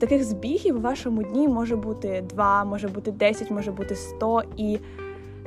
таких 0.00 0.24
збігів 0.24 0.76
у 0.76 0.80
вашому 0.80 1.22
дні 1.22 1.48
може 1.48 1.76
бути 1.76 2.24
2, 2.28 2.64
може 2.64 2.88
бути 2.88 3.10
10, 3.10 3.50
може 3.50 3.72
бути 3.72 3.94
100. 3.94 4.42
І 4.56 4.78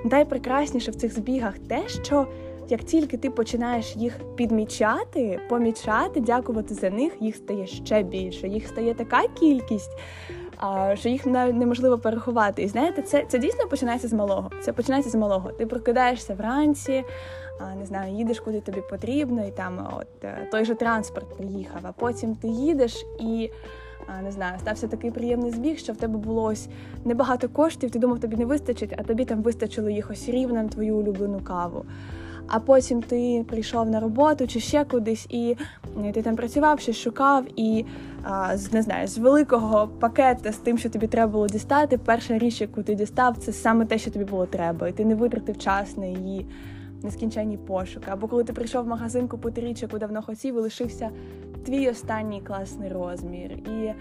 найпрекрасніше 0.05 0.91
в 0.91 0.95
цих 0.95 1.13
збігах 1.13 1.59
те, 1.59 1.83
що 2.03 2.27
як 2.69 2.83
тільки 2.83 3.17
ти 3.17 3.29
починаєш 3.29 3.95
їх 3.95 4.19
підмічати, 4.35 5.39
помічати, 5.49 6.19
дякувати 6.19 6.73
за 6.73 6.89
них, 6.89 7.13
їх 7.19 7.35
стає 7.35 7.67
ще 7.67 8.03
більше. 8.03 8.47
Їх 8.47 8.67
стає 8.67 8.93
така 8.93 9.21
кількість, 9.39 9.91
що 10.93 11.09
їх 11.09 11.25
неможливо 11.25 11.97
переховати. 11.97 12.63
І 12.63 12.67
знаєте, 12.67 13.01
це 13.01 13.25
це 13.27 13.39
дійсно 13.39 13.67
починається 13.67 14.07
з 14.07 14.13
малого. 14.13 14.51
Це 14.61 14.73
починається 14.73 15.11
з 15.11 15.15
малого. 15.15 15.51
Ти 15.51 15.65
прокидаєшся 15.65 16.33
вранці, 16.33 17.03
не 17.79 17.85
знаю, 17.85 18.15
їдеш 18.15 18.39
куди 18.39 18.61
тобі 18.61 18.81
потрібно, 18.89 19.47
і 19.47 19.51
там 19.51 19.89
от 19.99 20.23
е, 20.23 20.47
той 20.51 20.65
же 20.65 20.75
транспорт 20.75 21.37
приїхав. 21.37 21.81
А 21.83 21.91
потім 21.91 22.35
ти 22.35 22.47
їдеш 22.47 23.05
і. 23.19 23.49
Не 24.23 24.31
знаю, 24.31 24.59
стався 24.59 24.87
такий 24.87 25.11
приємний 25.11 25.51
збіг, 25.51 25.77
що 25.77 25.93
в 25.93 25.97
тебе 25.97 26.17
було 26.17 26.43
ось 26.43 26.67
небагато 27.05 27.49
коштів, 27.49 27.91
ти 27.91 27.99
думав, 27.99 28.19
тобі 28.19 28.35
не 28.35 28.45
вистачить, 28.45 28.93
а 28.97 29.03
тобі 29.03 29.25
там 29.25 29.41
вистачило 29.41 29.89
їх 29.89 30.11
ось 30.11 30.29
рівно 30.29 30.63
на 30.63 30.69
твою 30.69 30.97
улюблену 30.97 31.39
каву 31.39 31.85
а 32.47 32.59
потім 32.59 33.01
ти 33.01 33.45
прийшов 33.47 33.89
на 33.89 33.99
роботу 33.99 34.47
чи 34.47 34.59
ще 34.59 34.85
кудись, 34.85 35.27
і 35.29 35.55
ти 36.13 36.21
там 36.21 36.35
працював, 36.35 36.79
щось 36.79 36.97
шукав, 36.97 37.45
і 37.55 37.85
не 38.71 38.81
знаю, 38.81 39.07
з 39.07 39.17
великого 39.17 39.87
пакета 39.99 40.51
з 40.51 40.57
тим, 40.57 40.77
що 40.77 40.89
тобі 40.89 41.07
треба 41.07 41.31
було 41.31 41.47
дістати, 41.47 41.97
перша 41.97 42.37
річ, 42.37 42.61
яку 42.61 42.83
ти 42.83 42.95
дістав, 42.95 43.37
це 43.37 43.51
саме 43.53 43.85
те, 43.85 43.97
що 43.97 44.11
тобі 44.11 44.25
було 44.25 44.45
треба, 44.45 44.87
і 44.87 44.91
ти 44.91 45.05
не 45.05 45.15
витратив 45.15 45.57
час 45.57 45.97
на 45.97 46.05
її 46.05 46.45
нескінченні 47.03 47.57
пошуки. 47.57 48.05
Або 48.11 48.27
коли 48.27 48.43
ти 48.43 48.53
прийшов 48.53 48.85
в 48.85 48.87
магазин 48.87 49.27
купити 49.27 49.61
річ, 49.61 49.81
яку 49.81 49.97
давно 49.97 50.21
хотів, 50.21 50.55
і 50.55 50.59
лишився 50.59 51.09
твій 51.65 51.89
останній 51.89 52.41
класний 52.41 52.89
розмір. 52.89 53.51
І 53.51 53.91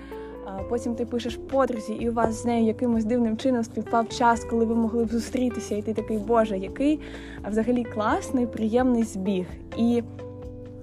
Потім 0.69 0.95
ти 0.95 1.07
пишеш 1.07 1.37
подрузі, 1.37 1.93
і 1.93 2.09
у 2.09 2.13
вас 2.13 2.43
з 2.43 2.45
нею 2.45 2.67
якимось 2.67 3.05
дивним 3.05 3.37
чином 3.37 3.65
співпав 3.65 4.09
час, 4.09 4.45
коли 4.45 4.65
ви 4.65 4.75
могли 4.75 5.05
б 5.05 5.09
зустрітися, 5.09 5.75
і 5.75 5.83
ти 5.83 5.95
такий, 5.95 6.19
Боже, 6.19 6.59
який 6.59 7.01
взагалі 7.49 7.85
класний, 7.85 8.47
приємний 8.47 9.03
збіг. 9.03 9.47
І 9.77 10.03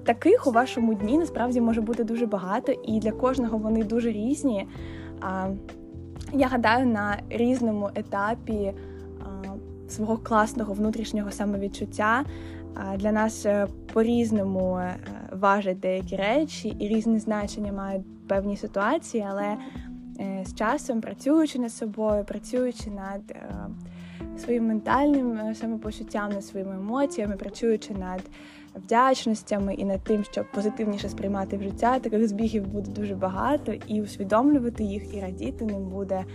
таких 0.04 0.48
у 0.48 0.52
вашому 0.52 0.94
дні 0.94 1.18
насправді 1.18 1.62
може 1.62 1.82
бути 1.82 2.04
дуже 2.04 2.26
багато, 2.26 2.72
і 2.72 3.00
для 3.00 3.12
кожного 3.12 3.58
вони 3.58 3.84
дуже 3.84 4.12
різні. 4.12 4.68
Я 6.34 6.48
гадаю, 6.48 6.86
на 6.86 7.18
різному 7.30 7.90
етапі 7.96 8.74
свого 9.92 10.18
класного 10.18 10.74
внутрішнього 10.74 11.32
самовідчуття 11.32 12.26
для 12.96 13.12
нас 13.12 13.46
е, 13.46 13.68
по-різному 13.94 14.78
е, 14.78 14.96
важать 15.32 15.80
деякі 15.80 16.16
речі, 16.16 16.76
і 16.80 16.88
різне 16.88 17.20
значення 17.20 17.72
мають 17.74 18.21
певні 18.32 18.58
ситуації, 18.58 19.26
але 19.30 19.58
е, 20.20 20.44
з 20.46 20.56
часом 20.56 21.02
працюючи 21.02 21.60
над 21.60 21.74
собою, 21.74 22.24
працюючи 22.24 22.90
над 22.90 23.36
своїм 24.38 24.68
ментальним 24.68 25.56
самопочуттям, 25.56 26.30
над 26.30 26.46
своїми 26.46 26.76
емоціями, 26.76 27.36
працюючи 27.36 27.94
над 27.94 28.22
вдячностями 28.76 29.74
і 29.74 29.86
над 29.86 30.04
тим, 30.04 30.24
щоб 30.24 30.52
позитивніше 30.52 31.10
сприймати 31.10 31.58
в 31.58 31.62
життя, 31.64 32.00
таких 32.00 32.28
збігів 32.28 32.68
буде 32.68 32.92
дуже 32.92 33.16
багато, 33.16 33.74
і 33.88 34.02
усвідомлювати 34.02 34.84
їх 34.84 35.14
і 35.16 35.22
радіти 35.22 35.66
ним 35.66 35.90
буде 35.90 36.26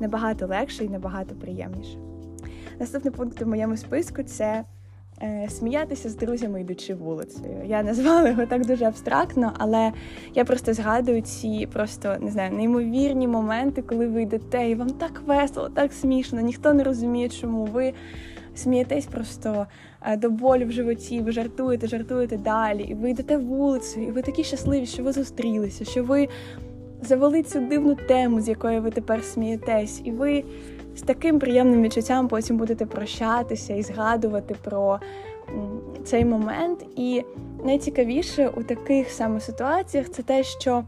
набагато 0.00 0.46
легше 0.46 0.84
і 0.84 0.88
набагато 0.88 1.34
приємніше. 1.34 1.98
Наступний 2.80 3.14
пункт 3.14 3.42
у 3.42 3.46
моєму 3.46 3.76
списку 3.76 4.22
це 4.22 4.64
Е, 4.83 4.83
сміятися 5.48 6.08
з 6.08 6.16
друзями, 6.16 6.60
йдучи 6.60 6.94
вулицею. 6.94 7.62
Я 7.66 7.82
назвала 7.82 8.28
його 8.28 8.46
так 8.46 8.66
дуже 8.66 8.84
абстрактно, 8.84 9.52
але 9.58 9.92
я 10.34 10.44
просто 10.44 10.74
згадую 10.74 11.22
ці 11.22 11.68
просто 11.72 12.16
не 12.20 12.30
знаю 12.30 12.52
неймовірні 12.52 13.28
моменти, 13.28 13.82
коли 13.82 14.06
ви 14.06 14.22
йдете, 14.22 14.68
і 14.70 14.74
вам 14.74 14.90
так 14.90 15.22
весело, 15.26 15.68
так 15.68 15.92
смішно, 15.92 16.40
ніхто 16.40 16.74
не 16.74 16.84
розуміє, 16.84 17.28
чому 17.28 17.64
ви. 17.64 17.92
Смієтесь 18.56 19.06
просто 19.06 19.66
е, 20.02 20.16
до 20.16 20.30
болю 20.30 20.66
в 20.66 20.70
животі, 20.70 21.20
ви 21.20 21.32
жартуєте, 21.32 21.86
жартуєте 21.86 22.36
далі, 22.36 22.82
і 22.82 22.94
ви 22.94 23.10
йдете 23.10 23.36
вулицю, 23.36 24.00
і 24.00 24.10
ви 24.10 24.22
такі 24.22 24.44
щасливі, 24.44 24.86
що 24.86 25.02
ви 25.02 25.12
зустрілися, 25.12 25.84
що 25.84 26.04
ви 26.04 26.28
завели 27.02 27.42
цю 27.42 27.60
дивну 27.60 27.94
тему, 27.94 28.40
з 28.40 28.48
якої 28.48 28.80
ви 28.80 28.90
тепер 28.90 29.24
смієтесь, 29.24 30.00
і 30.04 30.10
ви 30.10 30.44
з 30.96 31.02
таким 31.02 31.38
приємним 31.38 31.82
відчуттям 31.82 32.28
потім 32.28 32.56
будете 32.56 32.86
прощатися 32.86 33.74
і 33.74 33.82
згадувати 33.82 34.54
про 34.64 35.00
цей 36.04 36.24
момент. 36.24 36.86
І 36.96 37.24
найцікавіше 37.64 38.48
у 38.48 38.62
таких 38.62 39.10
саме 39.10 39.40
ситуаціях 39.40 40.10
це 40.10 40.22
те, 40.22 40.42
що 40.42 40.84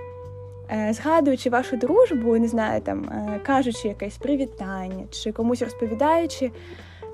е, 0.70 0.92
згадуючи 0.92 1.50
вашу 1.50 1.76
дружбу, 1.76 2.36
не 2.36 2.48
знаю, 2.48 2.80
там 2.80 3.04
е, 3.04 3.40
кажучи 3.46 3.88
якесь 3.88 4.16
привітання 4.16 5.04
чи 5.10 5.32
комусь 5.32 5.62
розповідаючи. 5.62 6.50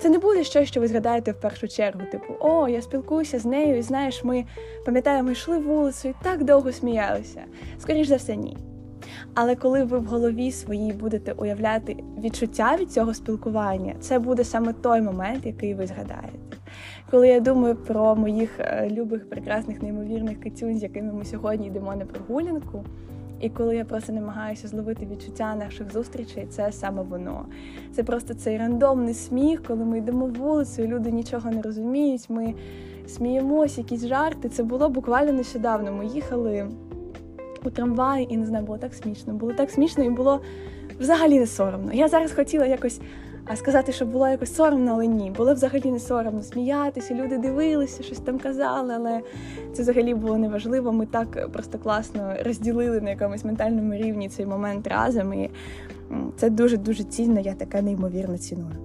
Це 0.01 0.09
не 0.09 0.19
буде 0.19 0.45
щось, 0.45 0.69
що 0.69 0.81
ви 0.81 0.89
згадаєте 0.89 1.33
в 1.33 1.41
першу 1.41 1.69
чергу. 1.69 2.01
Типу, 2.13 2.35
о, 2.41 2.69
я 2.69 2.83
спілкуюся 2.83 3.39
з 3.39 3.45
нею, 3.45 3.79
і 3.79 3.83
знаєш, 3.83 4.25
ми 4.25 4.45
пам'ятаємо, 4.85 5.31
йшли 5.31 5.59
вулицю 5.59 6.09
і 6.09 6.15
так 6.23 6.45
довго 6.45 6.73
сміялися. 6.73 7.45
Скоріш 7.79 8.09
за 8.09 8.17
все, 8.17 8.37
ні. 8.37 8.57
Але 9.35 9.57
коли 9.57 9.85
ви 9.85 9.99
в 9.99 10.04
голові 10.04 10.52
своїй 10.52 10.92
будете 10.92 11.33
уявляти 11.33 11.97
відчуття 12.19 12.76
від 12.81 12.92
цього 12.92 13.14
спілкування, 13.14 13.95
це 14.00 14.19
буде 14.19 14.45
саме 14.45 14.73
той 14.73 15.00
момент, 15.00 15.47
який 15.47 15.75
ви 15.75 15.87
згадаєте. 15.87 16.38
Коли 17.11 17.28
я 17.28 17.40
думаю 17.40 17.75
про 17.76 18.16
моїх 18.16 18.50
е, 18.61 18.88
любих, 18.90 19.31
прекрасних, 19.31 19.83
неймовірних 19.83 20.40
кицюнь, 20.40 20.78
з 20.78 20.83
якими 20.83 21.12
ми 21.12 21.25
сьогодні 21.25 21.66
йдемо 21.66 21.97
на 21.97 22.04
прогулянку. 22.04 22.85
І 23.40 23.49
коли 23.49 23.76
я 23.76 23.85
просто 23.85 24.12
намагаюся 24.12 24.69
зловити 24.69 25.07
відчуття 25.07 25.54
наших 25.54 25.92
зустрічей, 25.92 26.47
це 26.47 26.73
саме 26.73 27.02
воно. 27.02 27.47
Це 27.92 28.02
просто 28.02 28.35
цей 28.35 28.59
рандомний 28.59 29.14
сміх, 29.14 29.62
коли 29.62 29.85
ми 29.85 29.99
йдемо 29.99 30.26
вулицею, 30.26 30.88
люди 30.88 31.11
нічого 31.11 31.50
не 31.50 31.62
розуміють. 31.62 32.31
Ми 32.31 32.54
сміємося, 33.07 33.81
якісь 33.81 34.07
жарти. 34.07 34.49
Це 34.49 34.62
було 34.62 34.88
буквально 34.88 35.33
нещодавно. 35.33 35.92
Ми 35.92 36.07
їхали 36.07 36.69
у 37.64 37.71
трамваї, 37.71 38.35
і 38.35 38.37
не 38.37 38.47
знаю, 38.47 38.64
було 38.64 38.78
так 38.78 38.95
смішно. 38.95 39.35
Було 39.35 39.52
так 39.52 39.71
смішно 39.71 40.04
і 40.04 40.11
було 40.11 40.40
взагалі 41.00 41.38
не 41.38 41.47
соромно. 41.47 41.92
Я 41.92 42.09
зараз 42.09 42.33
хотіла 42.33 42.66
якось 42.66 43.00
сказати, 43.54 43.92
що 43.92 44.07
було 44.07 44.28
якось 44.28 44.54
соромно, 44.54 44.92
але 44.92 45.07
ні. 45.07 45.31
Було 45.31 45.54
взагалі 45.54 45.90
не 45.90 45.99
соромно 45.99 46.42
сміятися, 46.42 47.14
люди 47.14 47.38
дивилися, 47.38 48.02
щось 48.02 48.19
там 48.19 48.38
казали, 48.38 48.95
але 48.95 49.21
це 49.73 49.83
взагалі 49.83 50.14
було 50.14 50.38
неважливо. 50.38 50.92
Ми 50.92 51.07
так 51.07 51.52
просто 51.52 51.78
класно 51.78 52.35
розділили 52.45 53.00
на 53.00 53.11
якомусь 53.11 53.45
ментальному 53.45 53.95
рівні 53.95 54.28
цей 54.28 54.47
момент 54.47 54.87
разом. 54.87 55.33
І 55.35 55.50
це 56.37 56.50
дуже-дуже 56.50 57.04
цінно, 57.04 57.40
я 57.40 57.54
таке 57.54 57.83
неймовірно 57.83 58.38
ціную. 58.38 58.76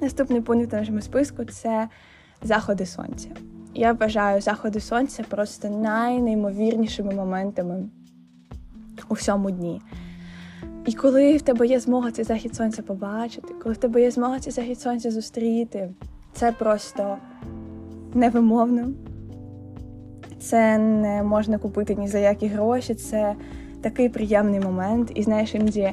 Наступний 0.00 0.40
пункт 0.40 0.72
на 0.72 0.78
нашому 0.78 1.00
списку 1.00 1.44
це 1.44 1.88
заходи 2.42 2.86
сонця. 2.86 3.28
Я 3.78 3.92
вважаю 3.92 4.40
заходи 4.40 4.80
сонця 4.80 5.22
просто 5.28 5.70
найнеймовірнішими 5.70 7.14
моментами 7.14 7.88
у 9.08 9.14
всьому 9.14 9.50
дні. 9.50 9.80
І 10.86 10.92
коли 10.92 11.36
в 11.36 11.42
тебе 11.42 11.66
є 11.66 11.80
змога 11.80 12.10
цей 12.10 12.24
захід 12.24 12.54
сонця 12.54 12.82
побачити, 12.82 13.54
коли 13.62 13.74
в 13.74 13.78
тебе 13.78 14.02
є 14.02 14.10
змога 14.10 14.40
цей 14.40 14.52
захід 14.52 14.80
сонця 14.80 15.10
зустріти, 15.10 15.90
це 16.32 16.52
просто 16.52 17.16
невимовно. 18.14 18.88
Це 20.40 20.78
не 20.78 21.22
можна 21.22 21.58
купити 21.58 21.94
ні 21.94 22.08
за 22.08 22.18
які 22.18 22.46
гроші. 22.46 22.94
Це 22.94 23.34
такий 23.80 24.08
приємний 24.08 24.60
момент. 24.60 25.12
І 25.14 25.22
знаєш, 25.22 25.54
іноді, 25.54 25.92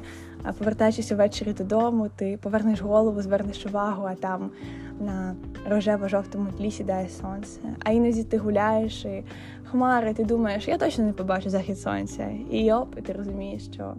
повертаючись 0.57 1.11
ввечері 1.11 1.53
додому, 1.53 2.09
ти 2.15 2.39
повернеш 2.41 2.81
голову, 2.81 3.21
звернеш 3.21 3.65
увагу, 3.65 4.07
а 4.11 4.15
там 4.15 4.51
на 4.99 5.35
рожево-жовтому 5.69 6.47
тлі 6.57 6.71
сідає 6.71 7.09
сонце. 7.09 7.59
А 7.83 7.91
іноді 7.91 8.23
ти 8.23 8.37
гуляєш 8.37 9.05
і 9.05 9.23
хмари, 9.63 10.13
ти 10.13 10.23
думаєш, 10.23 10.67
я 10.67 10.77
точно 10.77 11.03
не 11.03 11.13
побачу 11.13 11.49
захід 11.49 11.79
сонця. 11.79 12.29
І 12.51 12.71
оп, 12.71 12.97
і 12.97 13.01
ти 13.01 13.13
розумієш, 13.13 13.63
що 13.73 13.93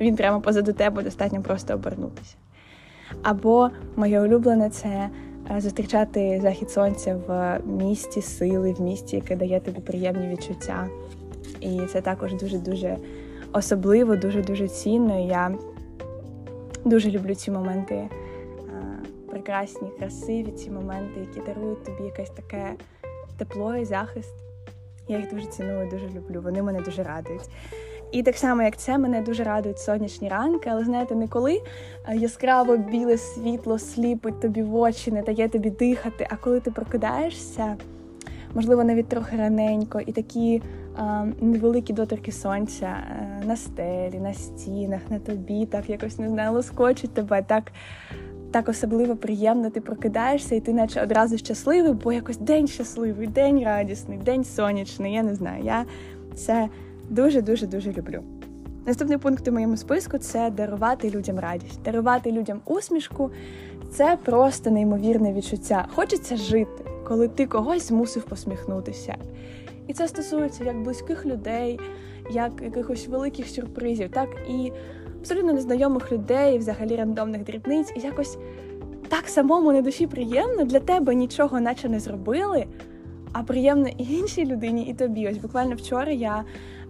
він 0.00 0.16
прямо 0.16 0.40
позаду 0.40 0.72
тебе 0.72 1.02
достатньо 1.02 1.42
просто 1.42 1.74
обернутися. 1.74 2.36
Або 3.22 3.70
моє 3.96 4.20
улюблене 4.20 4.70
це 4.70 5.08
е, 5.50 5.60
зустрічати 5.60 6.40
захід 6.42 6.70
сонця 6.70 7.16
в 7.26 7.60
місті 7.66 8.22
сили, 8.22 8.72
в 8.72 8.80
місті, 8.80 9.16
яке 9.16 9.36
дає 9.36 9.60
тобі 9.60 9.80
приємні 9.80 10.28
відчуття. 10.28 10.86
І 11.60 11.80
це 11.80 12.00
також 12.00 12.34
дуже-дуже 12.34 12.96
особливо, 13.52 14.16
дуже-дуже 14.16 14.68
цінно. 14.68 15.26
Я 15.26 15.54
дуже 16.84 17.10
люблю 17.10 17.34
ці 17.34 17.50
моменти, 17.50 18.08
прекрасні, 19.32 19.88
красиві, 19.98 20.50
ці 20.50 20.70
моменти, 20.70 21.20
які 21.20 21.40
дарують 21.40 21.84
тобі 21.84 22.02
якесь 22.02 22.30
таке 22.30 22.74
тепло 23.36 23.76
і 23.76 23.84
захист. 23.84 24.34
Я 25.08 25.18
їх 25.18 25.30
дуже 25.30 25.46
ціную, 25.46 25.90
дуже 25.90 26.08
люблю. 26.08 26.40
Вони 26.42 26.62
мене 26.62 26.80
дуже 26.80 27.02
радують. 27.02 27.48
І 28.12 28.22
так 28.22 28.36
само, 28.36 28.62
як 28.62 28.76
це, 28.76 28.98
мене 28.98 29.22
дуже 29.22 29.44
радують 29.44 29.78
сонячні 29.78 30.28
ранки, 30.28 30.70
але 30.70 30.84
знаєте, 30.84 31.14
не 31.14 31.28
коли 31.28 31.62
яскраво 32.14 32.76
біле 32.76 33.18
світло 33.18 33.78
сліпить 33.78 34.40
тобі 34.40 34.62
в 34.62 34.76
очі, 34.76 35.12
не 35.12 35.22
дає 35.22 35.48
тобі 35.48 35.70
дихати. 35.70 36.26
А 36.30 36.36
коли 36.36 36.60
ти 36.60 36.70
прокидаєшся, 36.70 37.76
можливо, 38.54 38.84
навіть 38.84 39.08
трохи 39.08 39.36
раненько, 39.36 40.00
і 40.00 40.12
такі 40.12 40.62
а, 40.96 41.26
невеликі 41.40 41.92
доторки 41.92 42.32
сонця 42.32 42.86
а, 42.86 43.22
е, 43.22 43.46
на 43.46 43.56
стелі, 43.56 44.18
на 44.18 44.34
стінах, 44.34 45.00
на 45.10 45.18
тобі, 45.18 45.66
так 45.66 45.90
якось 45.90 46.18
не 46.18 46.28
знаю, 46.28 46.52
лоскочить 46.52 47.14
тебе. 47.14 47.42
так 47.42 47.72
так 48.52 48.68
особливо 48.68 49.16
приємно, 49.16 49.70
ти 49.70 49.80
прокидаєшся, 49.80 50.54
і 50.54 50.60
ти 50.60 50.72
наче 50.72 51.02
одразу 51.02 51.38
щасливий, 51.38 51.92
бо 51.92 52.12
якось 52.12 52.38
день 52.38 52.66
щасливий, 52.66 53.26
день 53.26 53.64
радісний, 53.64 54.18
день 54.18 54.44
сонячний. 54.44 55.12
Я 55.12 55.22
не 55.22 55.34
знаю. 55.34 55.64
Я 55.64 55.84
це 56.34 56.68
дуже-дуже 57.10 57.66
дуже 57.66 57.92
люблю. 57.92 58.22
Наступний 58.86 59.18
пункт 59.18 59.48
у 59.48 59.52
моєму 59.52 59.76
списку 59.76 60.18
це 60.18 60.50
дарувати 60.50 61.10
людям 61.10 61.38
радість. 61.38 61.82
Дарувати 61.82 62.32
людям 62.32 62.60
усмішку 62.64 63.30
це 63.92 64.18
просто 64.24 64.70
неймовірне 64.70 65.32
відчуття. 65.32 65.88
Хочеться 65.94 66.36
жити, 66.36 66.84
коли 67.08 67.28
ти 67.28 67.46
когось 67.46 67.88
змусив 67.88 68.22
посміхнутися. 68.22 69.16
І 69.86 69.92
це 69.92 70.08
стосується 70.08 70.64
як 70.64 70.82
близьких 70.82 71.26
людей, 71.26 71.80
як 72.30 72.52
якихось 72.62 73.08
великих 73.08 73.48
сюрпризів, 73.48 74.10
так 74.10 74.28
і 74.48 74.72
абсолютно 75.22 75.52
незнайомих 75.52 76.12
людей, 76.12 76.58
взагалі 76.58 76.96
рандомних 76.96 77.44
дрібниць. 77.44 77.92
І 77.96 78.00
якось 78.00 78.38
так 79.08 79.28
самому 79.28 79.72
на 79.72 79.82
душі 79.82 80.06
приємно 80.06 80.64
для 80.64 80.80
тебе 80.80 81.14
нічого 81.14 81.60
наче 81.60 81.88
не 81.88 82.00
зробили, 82.00 82.66
а 83.32 83.42
приємно 83.42 83.88
і 83.88 84.04
іншій 84.04 84.46
людині, 84.46 84.84
і 84.84 84.94
тобі. 84.94 85.28
Ось 85.28 85.38
буквально 85.38 85.74
вчора 85.74 86.12
я 86.12 86.44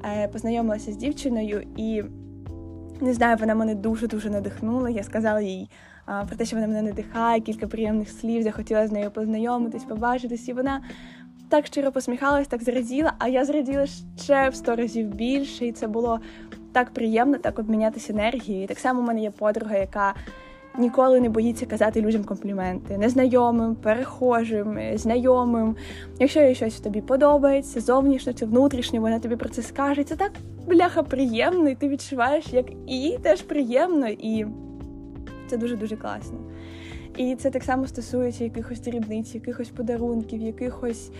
Е, 0.05 0.29
познайомилася 0.29 0.93
з 0.93 0.97
дівчиною, 0.97 1.63
і 1.77 2.03
не 3.01 3.15
знаю, 3.15 3.37
вона 3.41 3.55
мене 3.55 3.75
дуже-дуже 3.75 4.31
надихнула. 4.31 4.91
Я 4.91 5.03
сказала 5.03 5.41
їй 5.41 5.69
про 6.29 6.37
те, 6.37 6.45
що 6.45 6.57
вона 6.57 6.69
мене 6.69 6.83
надихає, 6.83 7.41
кілька 7.41 7.67
приємних 7.67 8.09
слів, 8.09 8.43
захотіла 8.43 8.87
з 8.87 8.93
нею 8.93 9.11
познайомитись, 9.11 9.85
побачитись, 9.85 10.49
і 10.49 10.53
вона. 10.53 10.83
Так 11.49 11.67
щиро 11.67 11.93
посміхалась, 11.93 12.49
так 12.49 12.63
зраділа, 12.63 13.13
а 13.19 13.29
я 13.29 13.45
зраділа 13.45 13.87
ще 14.23 14.49
в 14.49 14.55
сто 14.55 14.77
разів 14.77 15.15
більше, 15.15 15.67
і 15.67 15.73
це 15.73 15.87
було 15.87 16.21
так 16.73 16.91
приємно, 16.91 17.39
так 17.39 17.59
обмінятися 17.59 18.13
енергією. 18.13 18.65
І 18.65 18.67
так 18.67 18.79
само 18.79 19.01
в 19.01 19.05
мене 19.05 19.23
є 19.23 19.31
подруга, 19.31 19.77
яка 19.77 20.15
ніколи 20.79 21.21
не 21.21 21.29
боїться 21.29 21.67
казати 21.67 22.01
людям 22.01 22.25
компліменти 22.25 22.99
незнайомим, 22.99 23.75
перехожим, 23.75 24.79
знайомим. 24.95 25.77
Якщо 26.19 26.41
їй 26.41 26.55
щось 26.55 26.81
тобі 26.81 27.01
подобається, 27.01 27.81
зовнішньо 27.81 28.33
чи 28.33 28.47
внутрішньо, 28.47 29.01
вона 29.01 29.19
тобі 29.19 29.37
про 29.37 29.49
це 29.49 29.63
скаже. 29.63 30.05
Це 30.05 30.17
так 30.17 30.33
бляха 30.69 31.03
приємно, 31.03 31.69
і 31.69 31.75
ти 31.75 31.89
відчуваєш, 31.89 32.53
як 32.53 32.67
їй 32.87 33.19
теж 33.23 33.43
приємно, 33.43 34.09
і 34.09 34.47
це 35.47 35.57
дуже-дуже 35.57 35.97
класно. 35.97 36.39
І 37.17 37.35
це 37.35 37.51
так 37.51 37.63
само 37.63 37.87
стосується 37.87 38.45
якихось 38.45 38.81
дрібниць, 38.81 39.35
якихось 39.35 39.69
подарунків, 39.69 40.43
якихось 40.43 41.11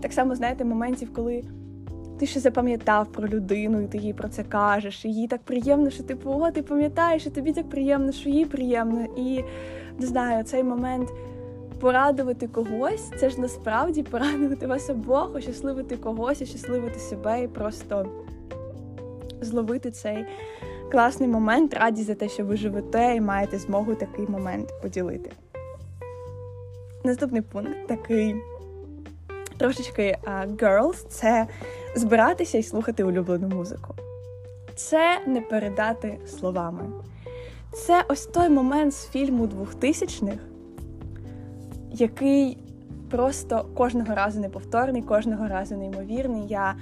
так 0.00 0.12
само, 0.12 0.34
знаєте, 0.34 0.64
моментів, 0.64 1.12
коли 1.12 1.44
ти 2.18 2.26
ще 2.26 2.40
запам'ятав 2.40 3.06
про 3.06 3.28
людину, 3.28 3.80
і 3.80 3.86
ти 3.86 3.98
їй 3.98 4.12
про 4.12 4.28
це 4.28 4.44
кажеш. 4.44 5.04
І 5.04 5.12
їй 5.12 5.28
так 5.28 5.40
приємно, 5.42 5.90
що 5.90 6.02
типу, 6.02 6.30
о, 6.30 6.50
ти 6.50 6.62
пам'ятаєш, 6.62 7.26
і 7.26 7.30
тобі 7.30 7.52
так 7.52 7.68
приємно, 7.70 8.12
що 8.12 8.30
їй 8.30 8.44
приємно. 8.44 9.06
І 9.16 9.44
не 9.98 10.06
знаю, 10.06 10.44
цей 10.44 10.64
момент 10.64 11.08
порадувати 11.80 12.48
когось, 12.48 13.10
це 13.20 13.30
ж 13.30 13.40
насправді 13.40 14.02
порадувати 14.02 14.66
вас 14.66 14.90
обох, 14.90 15.34
ощасливити 15.34 15.96
когось, 15.96 16.42
ощасливити 16.42 16.98
себе 16.98 17.42
і 17.42 17.48
просто 17.48 18.06
зловити 19.40 19.90
цей 19.90 20.24
класний 20.92 21.28
момент, 21.28 21.74
раді 21.74 22.02
за 22.02 22.14
те, 22.14 22.28
що 22.28 22.44
ви 22.44 22.56
живете 22.56 23.14
і 23.16 23.20
маєте 23.20 23.58
змогу 23.58 23.94
такий 23.94 24.26
момент 24.28 24.68
поділити. 24.82 25.30
Наступний 27.04 27.42
пункт 27.42 27.86
такий 27.88 28.34
трошечки 29.58 30.16
girls— 30.46 31.06
це 31.08 31.46
збиратися 31.94 32.58
і 32.58 32.62
слухати 32.62 33.04
улюблену 33.04 33.48
музику. 33.48 33.94
Це 34.74 35.20
не 35.26 35.40
передати 35.40 36.18
словами. 36.26 36.84
Це 37.72 38.04
ось 38.08 38.26
той 38.26 38.48
момент 38.48 38.94
з 38.94 39.08
фільму 39.08 39.46
2000-х, 39.46 40.38
який 41.90 42.58
просто 43.10 43.64
кожного 43.74 44.14
разу 44.14 44.40
неповторний, 44.40 45.02
кожного 45.02 45.48
разу 45.48 45.76
неймовірний. 45.76 46.46
Я 46.48 46.74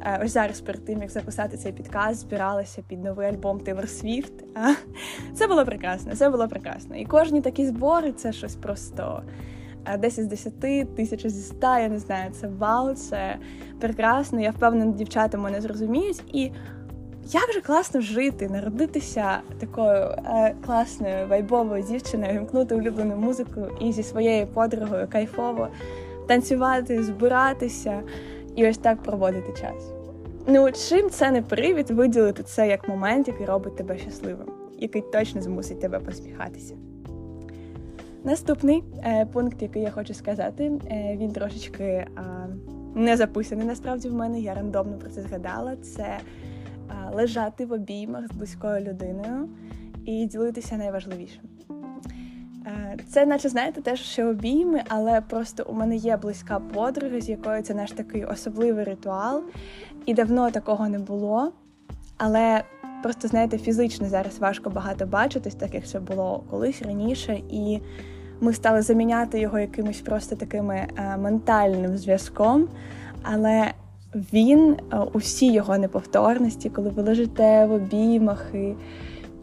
е, 0.00 0.20
ось 0.24 0.32
зараз 0.32 0.60
перед 0.60 0.84
тим, 0.84 1.02
як 1.02 1.10
записати 1.10 1.56
цей 1.56 1.72
підкаст, 1.72 2.20
збиралася 2.20 2.82
під 2.88 3.04
новий 3.04 3.28
альбом 3.28 3.58
Taylor 3.58 3.86
Swift. 3.86 4.32
Це 5.34 5.46
було 5.46 5.64
прекрасно, 5.64 6.14
це 6.14 6.30
було 6.30 6.48
прекрасно. 6.48 6.96
І 6.96 7.04
кожні 7.04 7.40
такі 7.40 7.66
збори 7.66 8.12
це 8.12 8.32
щось 8.32 8.56
просто 8.56 9.22
10 9.98 10.24
з 10.24 10.28
10, 10.28 10.94
тисяча 10.96 11.28
зі 11.28 11.42
100, 11.42 11.66
я 11.66 11.88
не 11.88 11.98
знаю, 11.98 12.30
це 12.40 12.48
вау, 12.48 12.94
це 12.94 13.36
прекрасно. 13.80 14.40
Я 14.40 14.50
впевнена, 14.50 14.92
дівчата 14.92 15.38
мене 15.38 15.60
зрозуміють. 15.60 16.22
І 16.32 16.50
як 17.32 17.52
же 17.52 17.60
класно 17.60 18.00
жити, 18.00 18.48
народитися 18.48 19.38
такою 19.58 19.94
е, 19.94 20.54
класною 20.66 21.28
вайбовою 21.28 21.82
дівчиною, 21.82 22.34
вимкнути 22.34 22.74
улюблену 22.74 23.16
музику 23.16 23.60
і 23.80 23.92
зі 23.92 24.02
своєю 24.02 24.46
подругою 24.46 25.08
кайфово 25.08 25.68
танцювати, 26.28 27.02
збиратися 27.02 28.00
і 28.56 28.68
ось 28.68 28.78
так 28.78 29.02
проводити 29.02 29.52
час. 29.60 29.92
Ну, 30.46 30.72
чим 30.88 31.10
це 31.10 31.30
не 31.30 31.42
привід 31.42 31.90
виділити 31.90 32.42
це 32.42 32.68
як 32.68 32.88
момент, 32.88 33.28
який 33.28 33.46
робить 33.46 33.76
тебе 33.76 33.98
щасливим, 33.98 34.48
який 34.78 35.02
точно 35.02 35.42
змусить 35.42 35.80
тебе 35.80 35.98
посміхатися. 35.98 36.74
Наступний 38.26 38.84
е, 39.04 39.26
пункт, 39.32 39.62
який 39.62 39.82
я 39.82 39.90
хочу 39.90 40.14
сказати, 40.14 40.72
е, 40.90 41.16
він 41.16 41.32
трошечки 41.32 41.84
е, 41.84 42.08
не 42.94 43.16
записаний 43.16 43.66
насправді 43.66 44.08
в 44.08 44.14
мене. 44.14 44.40
Я 44.40 44.54
рандомно 44.54 44.98
про 44.98 45.10
це 45.10 45.22
згадала. 45.22 45.76
Це 45.76 46.18
лежати 47.12 47.66
в 47.66 47.72
обіймах 47.72 48.26
з 48.26 48.36
близькою 48.36 48.84
людиною 48.84 49.48
і 50.04 50.26
ділитися 50.26 50.76
найважливішим. 50.76 51.42
Це, 53.08 53.26
наче, 53.26 53.48
знаєте, 53.48 53.80
теж 53.80 54.00
ще 54.00 54.24
обійми, 54.24 54.82
але 54.88 55.20
просто 55.20 55.66
у 55.68 55.74
мене 55.74 55.96
є 55.96 56.16
близька 56.16 56.60
подруга, 56.60 57.20
з 57.20 57.28
якою 57.28 57.62
це 57.62 57.74
наш 57.74 57.92
такий 57.92 58.24
особливий 58.24 58.84
ритуал, 58.84 59.42
і 60.06 60.14
давно 60.14 60.50
такого 60.50 60.88
не 60.88 60.98
було. 60.98 61.52
Але 62.16 62.64
просто 63.02 63.28
знаєте, 63.28 63.58
фізично 63.58 64.08
зараз 64.08 64.38
важко 64.38 64.70
багато 64.70 65.06
бачитись, 65.06 65.54
так 65.54 65.74
як 65.74 65.86
це 65.86 66.00
було 66.00 66.44
колись 66.50 66.82
раніше, 66.82 67.40
і 67.50 67.80
ми 68.40 68.52
стали 68.52 68.82
заміняти 68.82 69.40
його 69.40 69.58
якимось 69.58 70.00
просто 70.00 70.36
такими 70.36 70.74
е, 70.74 71.16
ментальним 71.16 71.96
зв'язком. 71.96 72.68
Але 73.22 73.72
він 74.32 74.76
е, 74.92 74.98
усі 75.12 75.52
його 75.52 75.78
неповторності, 75.78 76.70
коли 76.70 76.90
ви 76.90 77.02
лежите 77.02 77.66
в 77.66 77.72
обіймах 77.72 78.46
і 78.54 78.74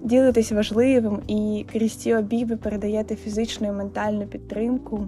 ділитесь 0.03 0.51
важливим, 0.51 1.19
і 1.27 1.65
крізь 1.73 1.95
ці 1.95 2.13
обійми 2.13 2.58
передаєте 2.58 3.15
фізичну 3.15 3.67
і 3.67 3.71
ментальну 3.71 4.25
підтримку. 4.25 5.08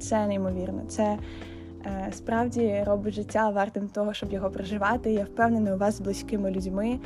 Це 0.00 0.26
неймовірно. 0.26 0.82
Це 0.88 1.18
е, 1.86 2.08
справді 2.12 2.82
робить 2.86 3.14
життя 3.14 3.50
вартим 3.50 3.88
того, 3.88 4.14
щоб 4.14 4.32
його 4.32 4.50
проживати. 4.50 5.12
Я 5.12 5.24
впевнена, 5.24 5.74
у 5.74 5.78
вас 5.78 5.96
з 5.96 6.00
близькими 6.00 6.50
людьми 6.50 6.98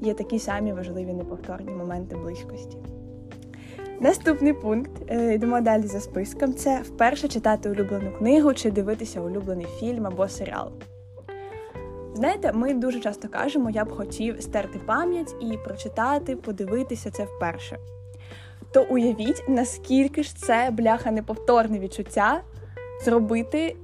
є 0.00 0.14
такі 0.14 0.38
самі 0.38 0.72
важливі 0.72 1.12
неповторні 1.12 1.70
моменти 1.70 2.16
близькості. 2.16 2.76
Наступний 4.00 4.52
пункт, 4.52 4.90
е, 5.08 5.34
йдемо 5.34 5.60
далі 5.60 5.82
за 5.82 6.00
списком. 6.00 6.54
Це 6.54 6.80
вперше 6.84 7.28
читати 7.28 7.70
улюблену 7.70 8.12
книгу 8.18 8.54
чи 8.54 8.70
дивитися 8.70 9.20
улюблений 9.20 9.66
фільм 9.80 10.06
або 10.06 10.28
серіал. 10.28 10.72
Знаєте, 12.14 12.52
ми 12.52 12.74
дуже 12.74 13.00
часто 13.00 13.28
кажемо, 13.28 13.70
я 13.70 13.84
б 13.84 13.90
хотів 13.90 14.42
стерти 14.42 14.78
пам'ять 14.86 15.34
і 15.40 15.56
прочитати, 15.64 16.36
подивитися 16.36 17.10
це 17.10 17.24
вперше. 17.24 17.78
То 18.72 18.82
уявіть, 18.82 19.44
наскільки 19.48 20.22
ж 20.22 20.36
це 20.36 20.70
бляха 20.72 21.10
неповторне 21.10 21.78
відчуття 21.78 22.40
зробити, 23.04 23.76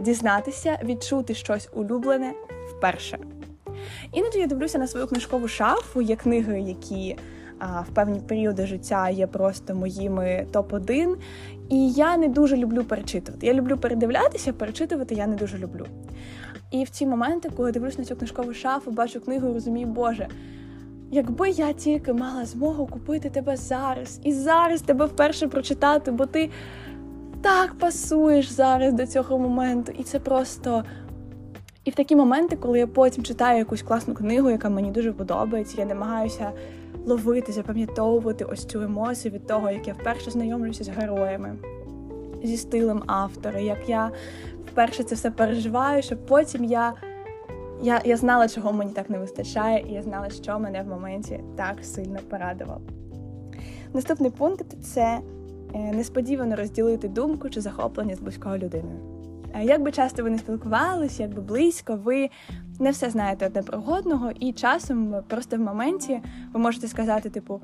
дізнатися, 0.00 0.78
відчути 0.84 1.34
щось 1.34 1.68
улюблене 1.72 2.32
вперше. 2.68 3.18
Іноді 4.12 4.38
я 4.38 4.46
дивлюся 4.46 4.78
на 4.78 4.86
свою 4.86 5.06
книжкову 5.06 5.48
шафу, 5.48 6.00
є 6.00 6.16
книги, 6.16 6.60
які 6.60 7.16
в 7.60 7.94
певні 7.94 8.20
періоди 8.20 8.66
життя 8.66 9.08
є 9.08 9.26
просто 9.26 9.74
моїми 9.74 10.46
топ-1. 10.52 11.14
І 11.68 11.90
я 11.90 12.16
не 12.16 12.28
дуже 12.28 12.56
люблю 12.56 12.84
перечитувати. 12.84 13.46
Я 13.46 13.54
люблю 13.54 13.76
передивлятися, 13.76 14.52
перечитувати 14.52 15.14
я 15.14 15.26
не 15.26 15.36
дуже 15.36 15.58
люблю. 15.58 15.86
І 16.70 16.84
в 16.84 16.90
ці 16.90 17.06
моменти, 17.06 17.50
коли 17.56 17.72
дивлюсь 17.72 17.98
на 17.98 18.04
цю 18.04 18.16
книжкову 18.16 18.54
шафу, 18.54 18.90
бачу 18.90 19.20
книгу, 19.20 19.52
розумію, 19.52 19.86
Боже. 19.86 20.28
Якби 21.12 21.50
я 21.50 21.72
тільки 21.72 22.12
мала 22.12 22.44
змогу 22.44 22.86
купити 22.86 23.30
тебе 23.30 23.56
зараз 23.56 24.20
і 24.24 24.32
зараз 24.32 24.82
тебе 24.82 25.06
вперше 25.06 25.48
прочитати, 25.48 26.10
бо 26.10 26.26
ти 26.26 26.50
так 27.42 27.74
пасуєш 27.74 28.48
зараз 28.48 28.92
до 28.92 29.06
цього 29.06 29.38
моменту, 29.38 29.92
і 29.98 30.02
це 30.02 30.18
просто. 30.18 30.84
І 31.84 31.90
в 31.90 31.94
такі 31.94 32.16
моменти, 32.16 32.56
коли 32.56 32.78
я 32.78 32.86
потім 32.86 33.24
читаю 33.24 33.58
якусь 33.58 33.82
класну 33.82 34.14
книгу, 34.14 34.50
яка 34.50 34.68
мені 34.68 34.90
дуже 34.90 35.12
подобається, 35.12 35.76
я 35.78 35.84
намагаюся 35.84 36.52
ловити, 37.06 37.52
запам'ятовувати 37.52 38.44
ось 38.44 38.64
цю 38.64 38.82
емоцію 38.82 39.34
від 39.34 39.46
того, 39.46 39.70
як 39.70 39.88
я 39.88 39.94
вперше 39.94 40.30
знайомлюся 40.30 40.84
з 40.84 40.88
героями, 40.88 41.56
зі 42.42 42.56
стилем 42.56 43.02
автора, 43.06 43.60
як 43.60 43.88
я 43.88 44.10
вперше 44.66 45.02
це 45.02 45.14
все 45.14 45.30
переживаю, 45.30 46.02
щоб 46.02 46.26
потім 46.26 46.64
я 46.64 46.94
я, 47.82 48.00
я 48.04 48.16
знала, 48.16 48.48
чого 48.48 48.72
мені 48.72 48.92
так 48.92 49.10
не 49.10 49.18
вистачає, 49.18 49.84
і 49.88 49.92
я 49.92 50.02
знала, 50.02 50.30
що 50.30 50.58
мене 50.58 50.82
в 50.82 50.86
моменті 50.86 51.40
так 51.56 51.84
сильно 51.84 52.18
порадувало. 52.30 52.80
Наступний 53.94 54.30
пункт 54.30 54.66
це 54.82 55.20
е, 55.74 55.78
несподівано 55.92 56.56
розділити 56.56 57.08
думку 57.08 57.50
чи 57.50 57.60
захоплення 57.60 58.16
з 58.16 58.20
близькою 58.20 58.58
людиною. 58.58 59.19
Е, 59.54 59.64
як 59.64 59.82
би 59.82 59.92
часто 59.92 60.22
ви 60.22 60.30
не 60.30 60.38
спілкувалися, 60.38 61.22
як 61.22 61.34
би 61.34 61.42
близько, 61.42 61.96
ви 61.96 62.30
не 62.78 62.90
все 62.90 63.10
знаєте 63.10 63.46
одне 63.46 63.62
про 63.62 63.82
одного, 63.86 64.30
і 64.40 64.52
часом 64.52 65.14
просто 65.28 65.56
в 65.56 65.60
моменті 65.60 66.20
ви 66.52 66.60
можете 66.60 66.88
сказати, 66.88 67.30
типу, 67.30 67.60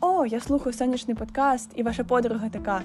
о, 0.00 0.26
я 0.26 0.40
слухаю 0.40 0.72
сонячний 0.72 1.16
подкаст, 1.16 1.70
і 1.74 1.82
ваша 1.82 2.04
подруга 2.04 2.48
така. 2.48 2.82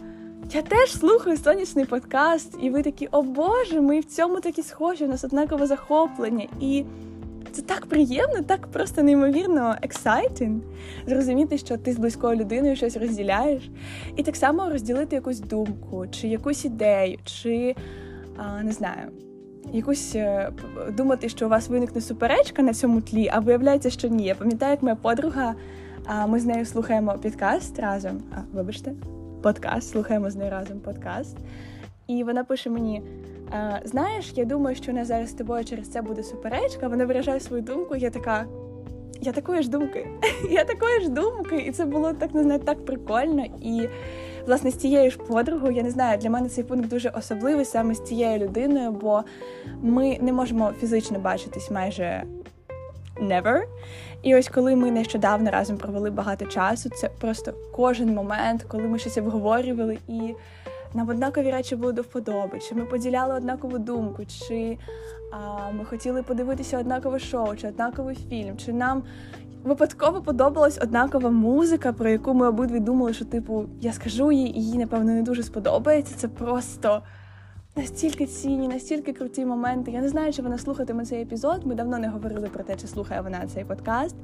Я 0.52 0.62
теж 0.62 0.92
слухаю 0.92 1.38
сонячний 1.38 1.86
подкаст, 1.86 2.58
і 2.62 2.70
ви 2.70 2.84
такі, 2.84 3.08
о 3.12 3.22
Боже, 3.22 3.82
ми 3.82 4.00
в 4.00 4.06
цьому 4.06 4.40
такі 4.40 4.64
схожі, 4.64 5.06
у 5.06 5.08
нас 5.08 5.24
однакове 5.24 5.68
захоплення. 5.68 6.48
І 6.60 6.86
це 7.52 7.62
так 7.62 7.86
приємно, 7.86 8.42
так 8.48 8.68
просто 8.68 9.04
неймовірно 9.04 9.76
exciting 9.82 10.60
зрозуміти, 11.08 11.58
що 11.58 11.78
ти 11.78 11.94
з 11.94 11.98
близькою 11.98 12.40
людиною 12.40 12.76
щось 12.76 12.98
розділяєш. 12.98 13.70
І 14.16 14.24
так 14.24 14.36
само 14.36 14.70
розділити 14.70 15.16
якусь 15.16 15.40
думку, 15.40 16.08
чи 16.08 16.28
якусь 16.28 16.66
ідею, 16.66 17.18
чи 17.26 17.76
а, 18.38 18.64
не 18.64 18.72
знаю. 18.72 19.12
Якусь 19.74 20.16
е, 20.16 20.52
думати, 20.98 21.30
що 21.30 21.46
у 21.46 21.50
вас 21.50 21.70
виникне 21.70 22.02
суперечка 22.02 22.62
на 22.62 22.74
цьому 22.74 23.02
тлі, 23.02 23.30
а 23.34 23.40
виявляється, 23.40 23.90
що 23.90 24.08
ні. 24.08 24.26
Я 24.26 24.36
пам'ятаю, 24.36 24.72
як 24.72 24.84
моя 24.84 24.96
подруга, 24.96 25.56
а 26.06 26.28
ми 26.28 26.40
з 26.40 26.46
нею 26.46 26.66
слухаємо 26.66 27.14
підкаст 27.14 27.80
разом. 27.80 28.22
А, 28.32 28.38
вибачте 28.54 28.92
подкаст, 29.42 29.90
слухаємо 29.90 30.30
з 30.30 30.36
нею 30.36 30.52
разом 30.52 30.80
подкаст. 30.80 31.38
І 32.08 32.24
вона 32.24 32.44
пише 32.44 32.70
мені: 32.70 33.02
знаєш, 33.86 34.34
я 34.36 34.46
думаю, 34.46 34.76
що 34.76 34.92
у 34.92 34.96
нас 34.96 35.08
зараз 35.08 35.30
з 35.30 35.34
тобою 35.34 35.66
через 35.66 35.92
це 35.92 36.02
буде 36.02 36.24
суперечка. 36.24 36.88
Вона 36.88 37.06
виражає 37.06 37.40
свою 37.40 37.62
думку. 37.62 37.96
Я 37.96 38.10
така. 38.10 38.46
Я 39.24 39.32
такої 39.32 39.64
ж 39.64 39.70
думки. 39.70 40.08
Я 40.50 40.64
такої 40.64 41.02
ж 41.02 41.10
думки, 41.10 41.56
і 41.58 41.72
це 41.72 41.86
було 41.86 42.14
так 42.14 42.34
не 42.34 42.44
знаю, 42.44 42.60
так 42.60 42.86
прикольно. 42.86 43.46
І 43.62 43.90
власне 44.48 44.72
з 44.72 44.76
цією 44.76 45.12
ж 45.12 45.18
подругою, 45.18 45.76
я 45.76 45.84
не 45.84 45.90
знаю, 45.90 46.18
для 46.18 46.30
мене 46.30 46.50
цей 46.50 46.64
пункт 46.64 46.90
дуже 46.90 47.10
особливий 47.10 47.66
саме 47.66 47.94
з 47.94 48.04
цією 48.04 48.40
людиною, 48.40 48.92
бо 48.92 49.24
ми 49.82 50.18
не 50.22 50.34
можемо 50.34 50.72
фізично 50.80 51.20
бачитись 51.20 51.72
майже 51.72 52.24
never. 53.22 53.64
І 54.24 54.36
ось 54.36 54.50
коли 54.50 54.76
ми 54.76 54.92
нещодавно 54.92 55.52
разом 55.52 55.78
провели 55.78 56.12
багато 56.12 56.46
часу, 56.46 56.90
це 56.90 57.10
просто 57.10 57.54
кожен 57.76 58.14
момент, 58.14 58.66
коли 58.68 58.84
ми 58.84 59.00
щось 59.00 59.18
обговорювали, 59.18 59.98
і 60.08 60.36
нам 60.94 61.10
однакові 61.10 61.52
речі 61.52 61.76
були 61.76 61.94
до 61.94 62.02
вподоби, 62.02 62.60
чи 62.60 62.76
ми 62.76 62.86
поділяли 62.86 63.36
однакову 63.36 63.80
думку, 63.80 64.24
чи 64.26 64.78
а, 65.32 65.72
ми 65.72 65.86
хотіли 65.86 66.24
подивитися 66.24 66.80
однакове 66.80 67.20
шоу, 67.20 67.56
чи 67.56 67.68
однаковий 67.68 68.16
фільм, 68.16 68.58
чи 68.58 68.74
нам 68.74 69.04
випадково 69.64 70.22
подобалась 70.22 70.80
однакова 70.82 71.30
музика, 71.30 71.94
про 71.94 72.10
яку 72.10 72.34
ми 72.34 72.48
обидві 72.48 72.80
думали, 72.80 73.14
що 73.14 73.26
типу 73.26 73.66
я 73.82 73.94
скажу 73.94 74.32
їй, 74.32 74.58
і 74.58 74.66
їй 74.66 74.78
напевно 74.78 75.12
не 75.12 75.22
дуже 75.22 75.44
сподобається. 75.44 76.16
Це 76.18 76.28
просто 76.28 77.02
настільки 77.76 78.26
цінні, 78.26 78.68
настільки 78.68 79.14
круті 79.14 79.46
моменти. 79.46 79.92
Я 79.92 80.02
не 80.02 80.10
знаю, 80.10 80.34
чи 80.34 80.42
вона 80.42 80.58
слухатиме 80.58 81.06
цей 81.06 81.22
епізод. 81.22 81.66
Ми 81.66 81.76
давно 81.76 81.98
не 81.98 82.10
говорили 82.10 82.48
про 82.48 82.64
те, 82.64 82.76
чи 82.76 82.88
слухає 82.88 83.22
вона 83.22 83.48
цей 83.48 83.66
подкаст, 83.66 84.16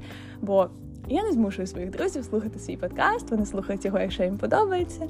бо 0.42 0.70
я 1.08 1.22
не 1.22 1.32
змушую 1.32 1.66
своїх 1.66 1.90
друзів 1.90 2.24
слухати 2.24 2.58
свій 2.58 2.76
подкаст. 2.76 3.30
Вони 3.30 3.46
слухають 3.46 3.84
його, 3.84 3.98
якщо 3.98 4.22
їм 4.22 4.38
подобається. 4.38 5.08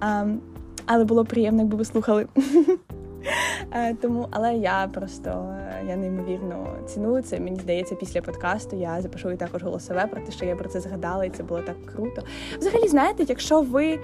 А, 0.00 0.26
але 0.86 1.04
було 1.04 1.24
приємно, 1.24 1.62
якби 1.62 1.76
ви 1.76 1.84
слухали. 1.84 2.26
Е, 3.72 3.94
тому, 3.94 4.28
але 4.30 4.54
я 4.54 4.90
просто 4.94 5.54
я 5.88 5.96
неймовірно 5.96 6.76
ціную 6.86 7.22
це. 7.22 7.40
Мені 7.40 7.60
здається, 7.60 7.94
після 7.94 8.22
подкасту 8.22 8.76
я 8.76 9.02
запишу 9.02 9.30
і 9.30 9.36
також 9.36 9.62
голосове 9.62 10.06
про 10.06 10.20
те, 10.20 10.32
що 10.32 10.44
я 10.44 10.56
про 10.56 10.68
це 10.68 10.80
згадала, 10.80 11.24
і 11.24 11.30
це 11.30 11.42
було 11.42 11.60
так 11.60 11.86
круто. 11.86 12.22
Взагалі, 12.58 12.88
знаєте, 12.88 13.24
якщо 13.28 13.60
ви 13.60 13.98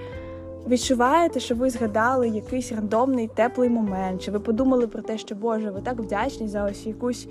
відчуваєте, 0.67 1.39
що 1.39 1.55
ви 1.55 1.69
згадали 1.69 2.29
якийсь 2.29 2.71
рандомний 2.71 3.27
теплий 3.27 3.69
момент, 3.69 4.21
чи 4.21 4.31
ви 4.31 4.39
подумали 4.39 4.87
про 4.87 5.01
те, 5.01 5.17
що 5.17 5.35
Боже, 5.35 5.71
ви 5.71 5.81
так 5.81 5.99
вдячні 5.99 6.47
за 6.47 6.63
ось 6.65 6.85
якусь 6.85 7.27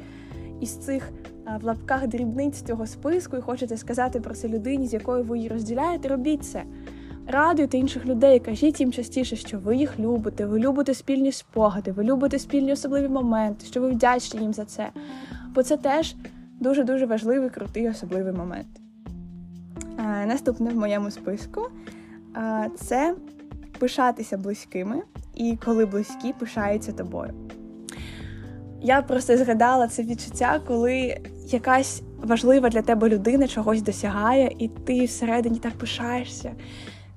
із 0.60 0.76
цих 0.76 1.12
в 1.60 1.64
лапках 1.64 2.06
дрібниць 2.06 2.62
цього 2.62 2.86
списку, 2.86 3.36
і 3.36 3.40
хочете 3.40 3.76
сказати 3.76 4.20
про 4.20 4.34
це 4.34 4.48
людині, 4.48 4.86
з 4.86 4.92
якою 4.92 5.24
ви 5.24 5.36
її 5.36 5.48
розділяєте, 5.48 6.08
робіть 6.08 6.44
це. 6.44 6.62
Радуйте 7.32 7.78
інших 7.78 8.06
людей, 8.06 8.40
кажіть 8.40 8.80
їм 8.80 8.92
частіше, 8.92 9.36
що 9.36 9.58
ви 9.58 9.76
їх 9.76 9.98
любите, 9.98 10.46
ви 10.46 10.58
любите 10.58 10.94
спільні 10.94 11.32
спогади, 11.32 11.92
ви 11.92 12.04
любите 12.04 12.38
спільні 12.38 12.72
особливі 12.72 13.08
моменти, 13.08 13.66
що 13.66 13.80
ви 13.80 13.90
вдячні 13.90 14.40
їм 14.40 14.54
за 14.54 14.64
це. 14.64 14.90
Бо 15.54 15.62
це 15.62 15.76
теж 15.76 16.14
дуже-дуже 16.60 17.06
важливий, 17.06 17.50
крутий, 17.50 17.88
особливий 17.88 18.32
момент. 18.32 18.66
Наступне 20.26 20.70
в 20.70 20.76
моєму 20.76 21.10
списку 21.10 21.60
це 22.76 23.14
пишатися 23.78 24.36
близькими, 24.36 25.02
і 25.34 25.58
коли 25.64 25.86
близькі 25.86 26.32
пишаються 26.32 26.92
тобою. 26.92 27.34
Я 28.80 29.02
просто 29.02 29.36
згадала 29.36 29.88
це 29.88 30.02
відчуття, 30.02 30.60
коли 30.66 31.20
якась 31.46 32.02
важлива 32.22 32.68
для 32.68 32.82
тебе 32.82 33.08
людина 33.08 33.48
чогось 33.48 33.82
досягає, 33.82 34.54
і 34.58 34.68
ти 34.68 35.04
всередині 35.04 35.58
так 35.58 35.72
пишаєшся. 35.72 36.52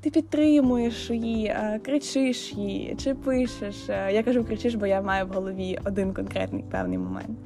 Ти 0.06 0.12
підтримуєш 0.12 1.10
її, 1.10 1.56
кричиш 1.86 2.54
її 2.54 2.96
чи 3.04 3.14
пишеш. 3.14 3.76
Я 3.90 4.24
кажу, 4.24 4.44
кричиш, 4.44 4.76
бо 4.76 4.86
я 4.86 5.02
маю 5.02 5.26
в 5.26 5.30
голові 5.30 5.80
один 5.86 6.14
конкретний 6.14 6.64
певний 6.72 6.98
момент. 6.98 7.38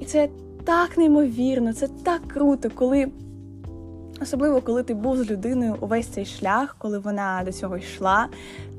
І 0.00 0.04
це 0.04 0.28
так 0.64 0.98
неймовірно, 0.98 1.72
це 1.72 1.88
так 1.88 2.22
круто, 2.28 2.70
коли 2.74 3.08
Особливо, 4.22 4.60
коли 4.60 4.82
ти 4.82 4.94
був 4.94 5.16
з 5.16 5.30
людиною 5.30 5.76
увесь 5.80 6.06
цей 6.06 6.24
шлях, 6.24 6.76
коли 6.78 6.98
вона 6.98 7.42
до 7.44 7.52
цього 7.52 7.76
йшла, 7.76 8.28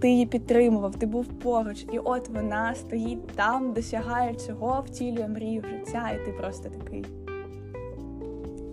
ти 0.01 0.09
її 0.09 0.25
підтримував, 0.25 0.95
ти 0.95 1.05
був 1.05 1.25
поруч, 1.25 1.85
і 1.93 1.99
от 1.99 2.29
вона 2.29 2.75
стоїть 2.75 3.27
там, 3.27 3.73
досягає 3.73 4.33
цього, 4.33 4.83
втілює 4.87 5.27
мрію 5.27 5.61
життя, 5.61 6.09
і 6.09 6.25
ти 6.25 6.31
просто 6.31 6.69
такий. 6.69 7.05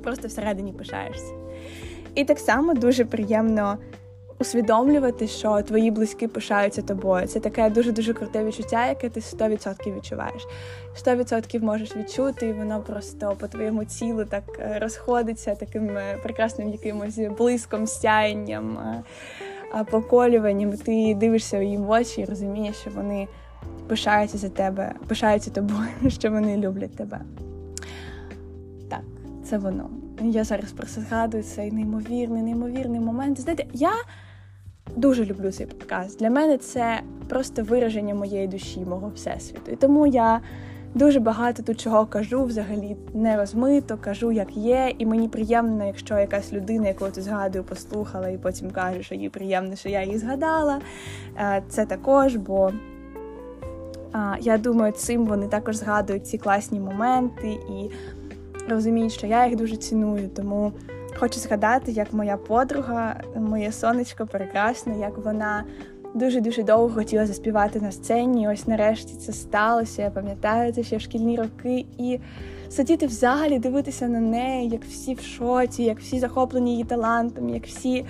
просто 0.02 0.28
всередині 0.28 0.72
пишаєшся. 0.72 1.32
І 2.14 2.24
так 2.24 2.38
само 2.38 2.74
дуже 2.74 3.04
приємно 3.04 3.78
усвідомлювати, 4.38 5.28
що 5.28 5.62
твої 5.62 5.90
близькі 5.90 6.26
пишаються 6.26 6.82
тобою. 6.82 7.26
Це 7.26 7.40
таке 7.40 7.70
дуже-дуже 7.70 8.14
круте 8.14 8.44
відчуття, 8.44 8.86
яке 8.86 9.08
ти 9.08 9.20
100% 9.20 9.96
відчуваєш. 9.96 10.46
100% 11.06 11.62
можеш 11.62 11.96
відчути, 11.96 12.46
і 12.46 12.52
воно 12.52 12.80
просто 12.80 13.36
по 13.38 13.48
твоєму 13.48 13.84
тілу 13.84 14.24
так 14.24 14.44
е, 14.58 14.78
розходиться 14.78 15.54
таким 15.54 15.96
е, 15.96 16.18
прекрасним 16.22 16.68
якимось 16.68 17.18
блиском, 17.38 17.86
сяєнням, 17.86 18.78
е, 18.78 19.04
поколюванням. 19.90 20.72
Ти 20.72 21.14
дивишся 21.14 21.62
їм 21.62 21.82
в 21.82 21.90
очі 21.90 22.20
і 22.20 22.24
розумієш, 22.24 22.76
що 22.76 22.90
вони 22.90 23.28
пишаються 23.88 24.38
за 24.38 24.48
тебе, 24.48 24.92
пишаються 25.08 25.50
тобою, 25.50 25.88
що 26.08 26.30
вони 26.30 26.56
люблять 26.56 26.96
тебе. 26.96 27.20
Так, 28.90 29.02
це 29.44 29.58
воно. 29.58 29.90
Я 30.20 30.44
зараз 30.44 30.72
просто 30.72 31.00
згадую 31.00 31.42
цей 31.42 31.72
неймовірний, 31.72 32.42
неймовірний 32.42 33.00
момент. 33.00 33.40
Знаєте, 33.40 33.66
я 33.72 33.92
дуже 34.96 35.24
люблю 35.24 35.52
цей 35.52 35.66
подкаст. 35.66 36.18
Для 36.18 36.30
мене 36.30 36.58
це 36.58 37.00
просто 37.28 37.62
вираження 37.62 38.14
моєї 38.14 38.48
душі, 38.48 38.80
мого 38.80 39.12
всесвіту. 39.14 39.72
І 39.72 39.76
тому 39.76 40.06
я 40.06 40.40
дуже 40.94 41.20
багато 41.20 41.62
тут 41.62 41.80
чого 41.80 42.06
кажу, 42.06 42.44
взагалі 42.44 42.96
не 43.14 43.36
розмито, 43.36 43.98
кажу, 44.00 44.32
як 44.32 44.56
є. 44.56 44.94
І 44.98 45.06
мені 45.06 45.28
приємно, 45.28 45.86
якщо 45.86 46.18
якась 46.18 46.52
людина, 46.52 46.88
яку 46.88 47.06
ти 47.06 47.22
згадую, 47.22 47.64
послухала, 47.64 48.28
і 48.28 48.38
потім 48.38 48.70
каже, 48.70 49.02
що 49.02 49.14
їй 49.14 49.28
приємно, 49.28 49.76
що 49.76 49.88
я 49.88 50.02
її 50.02 50.18
згадала. 50.18 50.80
Е, 51.38 51.62
це 51.68 51.86
також, 51.86 52.36
бо. 52.36 52.72
Я 54.40 54.58
думаю, 54.58 54.92
цим 54.92 55.26
вони 55.26 55.48
також 55.48 55.76
згадують 55.76 56.26
ці 56.26 56.38
класні 56.38 56.80
моменти 56.80 57.48
і 57.48 57.90
розуміють, 58.68 59.12
що 59.12 59.26
я 59.26 59.46
їх 59.46 59.56
дуже 59.56 59.76
ціную. 59.76 60.28
Тому 60.28 60.72
хочу 61.18 61.40
згадати, 61.40 61.92
як 61.92 62.12
моя 62.12 62.36
подруга, 62.36 63.20
моє 63.36 63.72
сонечко 63.72 64.26
прекрасне, 64.26 64.98
як 64.98 65.18
вона 65.18 65.64
дуже-дуже 66.14 66.62
довго 66.62 66.88
хотіла 66.88 67.26
заспівати 67.26 67.80
на 67.80 67.92
сцені. 67.92 68.48
Ось 68.48 68.66
нарешті 68.66 69.16
це 69.16 69.32
сталося. 69.32 70.02
Я 70.02 70.10
пам'ятаю 70.10 70.72
це 70.72 70.82
ще 70.82 70.96
в 70.96 71.00
шкільні 71.00 71.36
роки. 71.36 71.86
І 71.98 72.20
сидіти 72.68 73.06
в 73.06 73.10
залі, 73.10 73.58
дивитися 73.58 74.08
на 74.08 74.20
неї, 74.20 74.68
як 74.68 74.84
всі 74.84 75.14
в 75.14 75.20
шоці, 75.20 75.82
як 75.82 76.00
всі 76.00 76.18
захоплені 76.18 76.70
її 76.70 76.84
талантом, 76.84 77.48
як 77.48 77.66
всі 77.66 78.04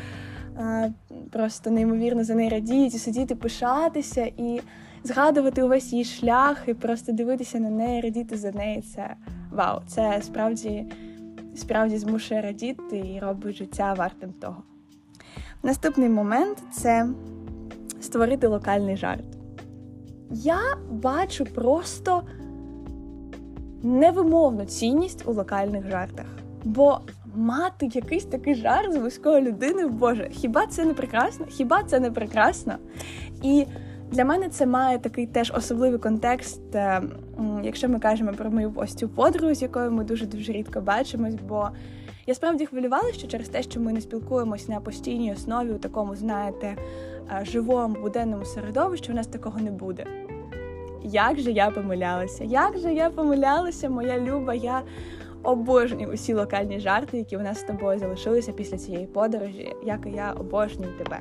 а, 0.60 0.88
просто 1.30 1.70
неймовірно 1.70 2.24
за 2.24 2.34
неї 2.34 2.48
радіють, 2.48 2.94
і 2.94 2.98
сидіти, 2.98 3.34
пишатися 3.34 4.30
і 4.36 4.60
згадувати 5.04 5.62
увесь 5.62 5.92
її 5.92 6.04
шлях, 6.04 6.64
і 6.66 6.74
просто 6.74 7.12
дивитися 7.12 7.58
на 7.58 7.70
неї, 7.70 8.00
радіти 8.00 8.36
за 8.36 8.52
неї. 8.52 8.82
Це 8.82 9.14
вау, 9.52 9.80
це 9.86 10.20
справді 10.22 10.86
справді 11.58 11.98
змушує 11.98 12.42
радіти 12.42 12.98
і 12.98 13.20
робить 13.20 13.56
життя 13.56 13.94
вартим 13.94 14.32
того. 14.32 14.62
Наступний 15.62 16.08
момент 16.08 16.62
це 16.72 17.08
створити 18.00 18.46
локальний 18.46 18.96
жарт. 18.96 19.24
Я 20.30 20.58
бачу 20.90 21.44
просто 21.44 22.22
невимовну 23.82 24.64
цінність 24.64 25.28
у 25.28 25.32
локальних 25.32 25.90
жартах. 25.90 26.26
Бо 26.64 27.00
мати 27.34 27.90
якийсь 27.92 28.24
такий 28.24 28.54
жарт 28.54 28.92
з 28.92 28.96
близькою 28.96 29.40
людиною, 29.40 29.88
Боже, 29.88 30.28
хіба 30.30 30.66
це 30.66 30.84
не 30.84 30.94
прекрасно? 30.94 31.46
Хіба 31.48 31.82
це 31.82 32.00
не 32.00 32.10
прекрасно? 32.10 32.74
І 33.42 33.66
для 34.10 34.24
мене 34.24 34.48
це 34.48 34.66
має 34.66 34.98
такий 34.98 35.26
теж 35.26 35.52
особливий 35.56 35.98
контекст, 35.98 36.74
е, 36.74 37.02
якщо 37.62 37.88
ми 37.88 37.98
кажемо 37.98 38.32
про 38.32 38.50
мою 38.50 38.72
ось 38.76 38.94
цю 38.94 39.08
подругу, 39.08 39.54
з 39.54 39.62
якою 39.62 39.90
ми 39.90 40.04
дуже 40.04 40.26
дуже 40.26 40.52
рідко 40.52 40.80
бачимось. 40.80 41.34
Бо 41.48 41.68
я 42.26 42.34
справді 42.34 42.66
хвилювалася, 42.66 43.18
що 43.18 43.28
через 43.28 43.48
те, 43.48 43.62
що 43.62 43.80
ми 43.80 43.92
не 43.92 44.00
спілкуємось 44.00 44.68
на 44.68 44.80
постійній 44.80 45.32
основі, 45.32 45.70
у 45.70 45.78
такому, 45.78 46.16
знаєте, 46.16 46.76
е, 47.40 47.44
живому 47.44 47.96
буденному 48.02 48.44
середовищі, 48.44 49.12
у 49.12 49.14
нас 49.14 49.26
такого 49.26 49.60
не 49.60 49.70
буде. 49.70 50.04
Як 51.02 51.40
же 51.40 51.52
я 51.52 51.70
помилялася? 51.70 52.44
Як 52.44 52.78
же 52.78 52.94
я 52.94 53.10
помилялася, 53.10 53.88
моя 53.88 54.20
люба? 54.20 54.54
Я 54.54 54.82
обожнюю 55.42 56.12
усі 56.12 56.34
локальні 56.34 56.80
жарти, 56.80 57.18
які 57.18 57.36
у 57.36 57.40
нас 57.40 57.60
з 57.60 57.62
тобою 57.62 57.98
залишилися 57.98 58.52
після 58.52 58.76
цієї 58.76 59.06
подорожі, 59.06 59.74
як 59.84 60.06
і 60.06 60.10
я 60.10 60.32
обожнюю 60.32 60.92
тебе. 60.98 61.20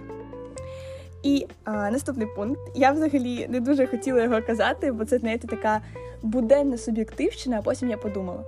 І 1.28 1.48
а, 1.64 1.92
наступний 1.92 2.28
пункт. 2.36 2.62
Я 2.76 2.92
взагалі 2.92 3.48
не 3.50 3.60
дуже 3.60 3.88
хотіла 3.88 4.24
його 4.24 4.42
казати, 4.42 4.92
бо 4.92 5.06
це 5.06 5.18
знаєте, 5.18 5.48
така 5.48 5.82
буденна 6.22 6.78
суб'єктивщина, 6.78 7.60
а 7.60 7.62
потім 7.62 7.90
я 7.90 7.98
подумала: 7.98 8.44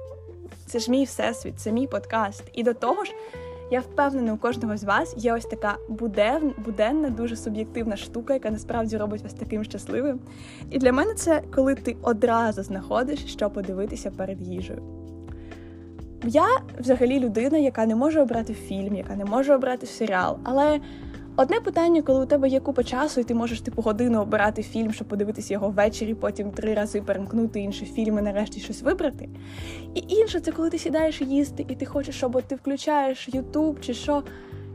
це 0.65 0.79
ж 0.79 0.91
мій 0.91 1.05
всесвіт, 1.05 1.59
це 1.59 1.71
мій 1.71 1.87
подкаст. 1.87 2.43
І 2.53 2.63
до 2.63 2.73
того 2.73 3.05
ж, 3.05 3.11
я 3.71 3.79
впевнена, 3.79 4.33
у 4.33 4.37
кожного 4.37 4.77
з 4.77 4.83
вас 4.83 5.13
є 5.17 5.33
ось 5.33 5.45
така 5.45 5.77
буден, 5.89 6.53
буденна, 6.65 7.09
дуже 7.09 7.35
суб'єктивна 7.35 7.97
штука, 7.97 8.33
яка 8.33 8.51
насправді 8.51 8.97
робить 8.97 9.23
вас 9.23 9.33
таким 9.33 9.63
щасливим. 9.63 10.19
І 10.69 10.77
для 10.77 10.91
мене 10.91 11.13
це 11.13 11.41
коли 11.55 11.75
ти 11.75 11.95
одразу 12.01 12.63
знаходиш, 12.63 13.25
що 13.25 13.49
подивитися 13.49 14.11
перед 14.11 14.41
їжею. 14.41 14.81
Я 16.23 16.47
взагалі 16.79 17.19
людина, 17.19 17.57
яка 17.57 17.85
не 17.85 17.95
може 17.95 18.21
обрати 18.21 18.53
фільм, 18.53 18.95
яка 18.95 19.15
не 19.15 19.25
може 19.25 19.55
обрати 19.55 19.85
серіал, 19.87 20.37
але. 20.43 20.79
Одне 21.39 21.59
питання, 21.59 22.01
коли 22.01 22.23
у 22.23 22.25
тебе 22.25 22.49
є 22.49 22.59
купа 22.59 22.83
часу, 22.83 23.21
і 23.21 23.23
ти 23.23 23.33
можеш 23.33 23.61
типу 23.61 23.81
годину 23.81 24.21
обирати 24.21 24.63
фільм, 24.63 24.93
щоб 24.93 25.07
подивитися 25.07 25.53
його 25.53 25.69
ввечері, 25.69 26.13
потім 26.13 26.51
три 26.51 26.73
рази 26.73 27.01
перемкнути 27.01 27.59
інші 27.59 27.85
фільми, 27.85 28.21
нарешті 28.21 28.59
щось 28.59 28.81
вибрати. 28.81 29.29
І 29.93 30.03
інше, 30.07 30.39
це 30.39 30.51
коли 30.51 30.69
ти 30.69 30.77
сідаєш 30.77 31.21
їсти, 31.21 31.65
і 31.69 31.75
ти 31.75 31.85
хочеш, 31.85 32.15
щоб 32.15 32.41
ти 32.41 32.55
включаєш 32.55 33.29
Ютуб 33.29 33.79
чи 33.79 33.93
що. 33.93 34.23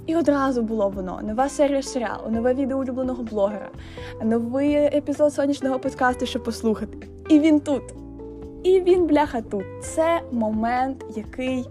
І 0.07 0.17
одразу 0.17 0.63
було 0.63 0.89
воно 0.89 1.21
нова 1.23 1.49
серія 1.49 1.83
серіалу, 1.83 2.31
нове 2.31 2.55
відео 2.55 2.79
улюбленого 2.79 3.23
блогера, 3.23 3.71
новий 4.23 4.75
епізод 4.75 5.35
сонячного 5.35 5.79
подкасту, 5.79 6.27
щоб 6.27 6.45
послухати. 6.45 7.09
І 7.31 7.39
він 7.39 7.61
тут. 7.61 7.83
І 8.63 8.81
він, 8.81 9.07
бляха, 9.07 9.41
тут. 9.41 9.65
Це 9.83 10.21
момент, 10.33 11.05
який 11.17 11.65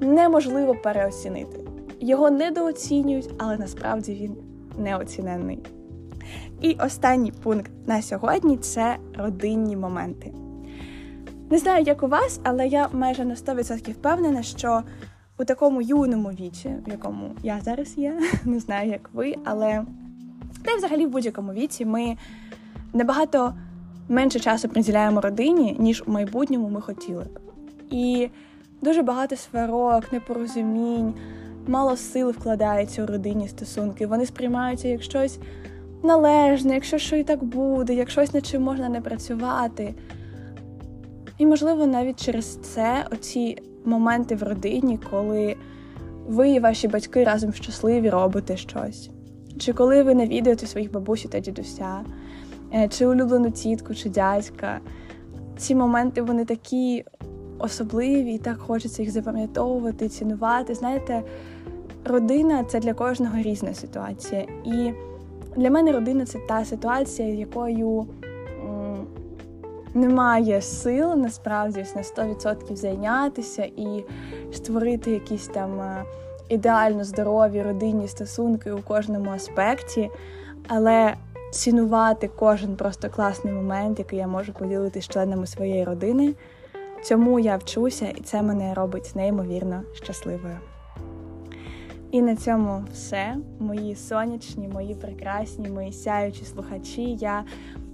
неможливо 0.00 0.74
переоцінити. 0.74 1.71
Його 2.04 2.30
недооцінюють, 2.30 3.30
але 3.38 3.58
насправді 3.58 4.14
він 4.14 4.36
неоцінений. 4.78 5.58
І 6.60 6.74
останній 6.74 7.32
пункт 7.32 7.70
на 7.86 8.02
сьогодні 8.02 8.56
це 8.56 8.96
родинні 9.18 9.76
моменти. 9.76 10.32
Не 11.50 11.58
знаю, 11.58 11.84
як 11.84 12.02
у 12.02 12.06
вас, 12.06 12.40
але 12.42 12.68
я 12.68 12.88
майже 12.92 13.24
на 13.24 13.34
100% 13.34 13.92
впевнена, 13.92 14.42
що 14.42 14.82
у 15.38 15.44
такому 15.44 15.82
юному 15.82 16.28
віці, 16.28 16.74
в 16.86 16.90
якому 16.90 17.30
я 17.42 17.60
зараз 17.60 17.98
є, 17.98 18.20
не 18.44 18.60
знаю, 18.60 18.90
як 18.90 19.10
ви, 19.12 19.34
але 19.44 19.84
та 20.64 20.72
й 20.72 20.76
взагалі 20.76 21.06
в 21.06 21.10
будь-якому 21.10 21.52
віці 21.52 21.84
ми 21.84 22.16
набагато 22.92 23.54
менше 24.08 24.40
часу 24.40 24.68
приділяємо 24.68 25.20
родині, 25.20 25.76
ніж 25.78 26.02
у 26.06 26.10
майбутньому 26.10 26.68
ми 26.68 26.80
хотіли 26.80 27.24
б. 27.24 27.38
І 27.90 28.28
дуже 28.80 29.02
багато 29.02 29.36
сварок, 29.36 30.12
непорозумінь 30.12 31.14
мало 31.66 31.96
сил 31.96 32.30
вкладається 32.30 33.02
у 33.02 33.06
родинні 33.06 33.48
стосунки. 33.48 34.06
Вони 34.06 34.26
сприймаються 34.26 34.88
як 34.88 35.02
щось 35.02 35.38
належне, 36.02 36.74
якщо 36.74 36.98
що 36.98 37.16
і 37.16 37.24
так 37.24 37.44
буде, 37.44 37.94
як 37.94 38.10
щось 38.10 38.34
над 38.34 38.46
чим 38.46 38.62
можна 38.62 38.88
не 38.88 39.00
працювати. 39.00 39.94
І, 41.38 41.46
можливо, 41.46 41.86
навіть 41.86 42.24
через 42.24 42.56
це 42.56 43.06
оці 43.12 43.58
моменти 43.84 44.34
в 44.34 44.42
родині, 44.42 44.98
коли 45.10 45.56
ви 46.28 46.50
і 46.50 46.60
ваші 46.60 46.88
батьки 46.88 47.24
разом 47.24 47.52
щасливі 47.52 48.10
робите 48.10 48.56
щось. 48.56 49.10
Чи 49.58 49.72
коли 49.72 50.02
ви 50.02 50.14
навідуєте 50.14 50.66
своїх 50.66 50.92
бабусі 50.92 51.28
та 51.28 51.40
дідуся, 51.40 52.00
е, 52.74 52.88
чи 52.88 53.06
улюблену 53.06 53.50
тітку, 53.50 53.94
чи 53.94 54.08
дядька. 54.08 54.80
Ці 55.56 55.74
моменти 55.74 56.22
вони 56.22 56.44
такі 56.44 57.04
особливі, 57.58 58.34
і 58.34 58.38
так 58.38 58.58
хочеться 58.58 59.02
їх 59.02 59.10
запам'ятовувати, 59.10 60.08
цінувати. 60.08 60.74
Знаєте, 60.74 61.22
родина 62.04 62.64
це 62.64 62.80
для 62.80 62.94
кожного 62.94 63.38
різна 63.38 63.74
ситуація. 63.74 64.46
І 64.64 64.92
для 65.56 65.70
мене 65.70 65.92
родина 65.92 66.26
це 66.26 66.38
та 66.48 66.64
ситуація, 66.64 67.28
якою 67.28 68.06
м, 68.64 69.06
немає 69.94 70.62
сил 70.62 71.14
насправді 71.16 71.84
на 71.96 72.02
100% 72.02 72.76
зайнятися 72.76 73.62
і 73.64 74.04
створити 74.52 75.10
якісь 75.10 75.46
там 75.46 75.80
е, 75.80 76.04
ідеально 76.48 77.04
здорові 77.04 77.62
родинні 77.62 78.08
стосунки 78.08 78.72
у 78.72 78.78
кожному 78.78 79.30
аспекті, 79.30 80.10
але 80.68 81.14
цінувати 81.52 82.30
кожен 82.38 82.76
просто 82.76 83.10
класний 83.10 83.52
момент, 83.52 83.98
який 83.98 84.18
я 84.18 84.26
можу 84.26 84.52
поділити 84.52 85.02
з 85.02 85.08
членами 85.08 85.46
своєї 85.46 85.84
родини. 85.84 86.34
Цьому 87.02 87.38
я 87.38 87.56
вчуся, 87.56 88.06
і 88.06 88.20
це 88.20 88.42
мене 88.42 88.74
робить 88.74 89.12
неймовірно 89.14 89.82
щасливою. 89.92 90.56
І 92.12 92.22
на 92.22 92.36
цьому 92.36 92.84
все. 92.92 93.36
Мої 93.58 93.94
сонячні, 93.94 94.68
мої 94.68 94.94
прекрасні, 94.94 95.70
мої 95.70 95.92
сяючі 95.92 96.44
слухачі. 96.44 97.02
Я 97.20 97.44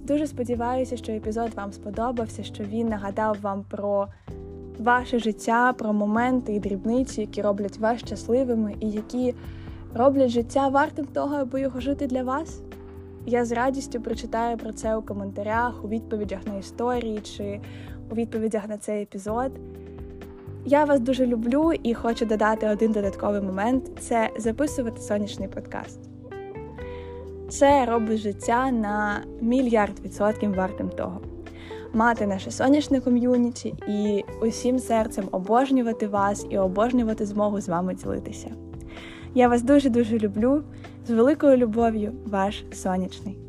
дуже 0.03 0.27
сподіваюся, 0.27 0.97
що 0.97 1.11
епізод 1.11 1.51
вам 1.55 1.73
сподобався, 1.73 2.43
що 2.43 2.63
він 2.63 2.87
нагадав 2.87 3.37
вам 3.41 3.65
про 3.69 4.07
ваше 4.79 5.19
життя, 5.19 5.73
про 5.73 5.93
моменти 5.93 6.53
і 6.53 6.59
дрібниці, 6.59 7.21
які 7.21 7.41
роблять 7.41 7.77
вас 7.77 7.99
щасливими 7.99 8.75
і 8.79 8.89
які 8.89 9.35
роблять 9.93 10.29
життя 10.29 10.67
вартим 10.67 11.05
того, 11.05 11.35
аби 11.35 11.61
його 11.61 11.79
жити 11.79 12.07
для 12.07 12.23
вас. 12.23 12.61
Я 13.25 13.45
з 13.45 13.51
радістю 13.51 14.01
прочитаю 14.01 14.57
про 14.57 14.73
це 14.73 14.95
у 14.95 15.01
коментарях, 15.01 15.85
у 15.85 15.87
відповідях 15.87 16.39
на 16.47 16.57
історії 16.57 17.19
чи 17.19 17.61
у 18.11 18.15
відповідях 18.15 18.67
на 18.67 18.77
цей 18.77 19.03
епізод. 19.03 19.51
Я 20.65 20.85
вас 20.85 20.99
дуже 20.99 21.25
люблю 21.25 21.73
і 21.83 21.93
хочу 21.93 22.25
додати 22.25 22.67
один 22.67 22.91
додатковий 22.91 23.41
момент 23.41 23.91
це 23.99 24.29
записувати 24.37 25.01
сонячний 25.01 25.47
подкаст. 25.47 25.99
Це 27.49 27.85
робить 27.85 28.17
життя 28.17 28.71
на 28.71 29.23
мільярд 29.41 29.99
відсотків 30.05 30.55
вартим 30.55 30.89
того. 30.89 31.21
Мати 31.93 32.27
наше 32.27 32.51
сонячне 32.51 33.01
ком'юніті 33.01 33.75
і 33.87 34.23
усім 34.41 34.79
серцем 34.79 35.25
обожнювати 35.31 36.07
вас 36.07 36.45
і 36.49 36.57
обожнювати 36.57 37.25
змогу 37.25 37.61
з 37.61 37.69
вами 37.69 37.95
ділитися. 37.95 38.51
Я 39.35 39.47
вас 39.47 39.61
дуже-дуже 39.61 40.17
люблю. 40.17 40.63
З 41.07 41.11
великою 41.11 41.57
любов'ю, 41.57 42.13
ваш 42.25 42.63
сонячний. 42.71 43.48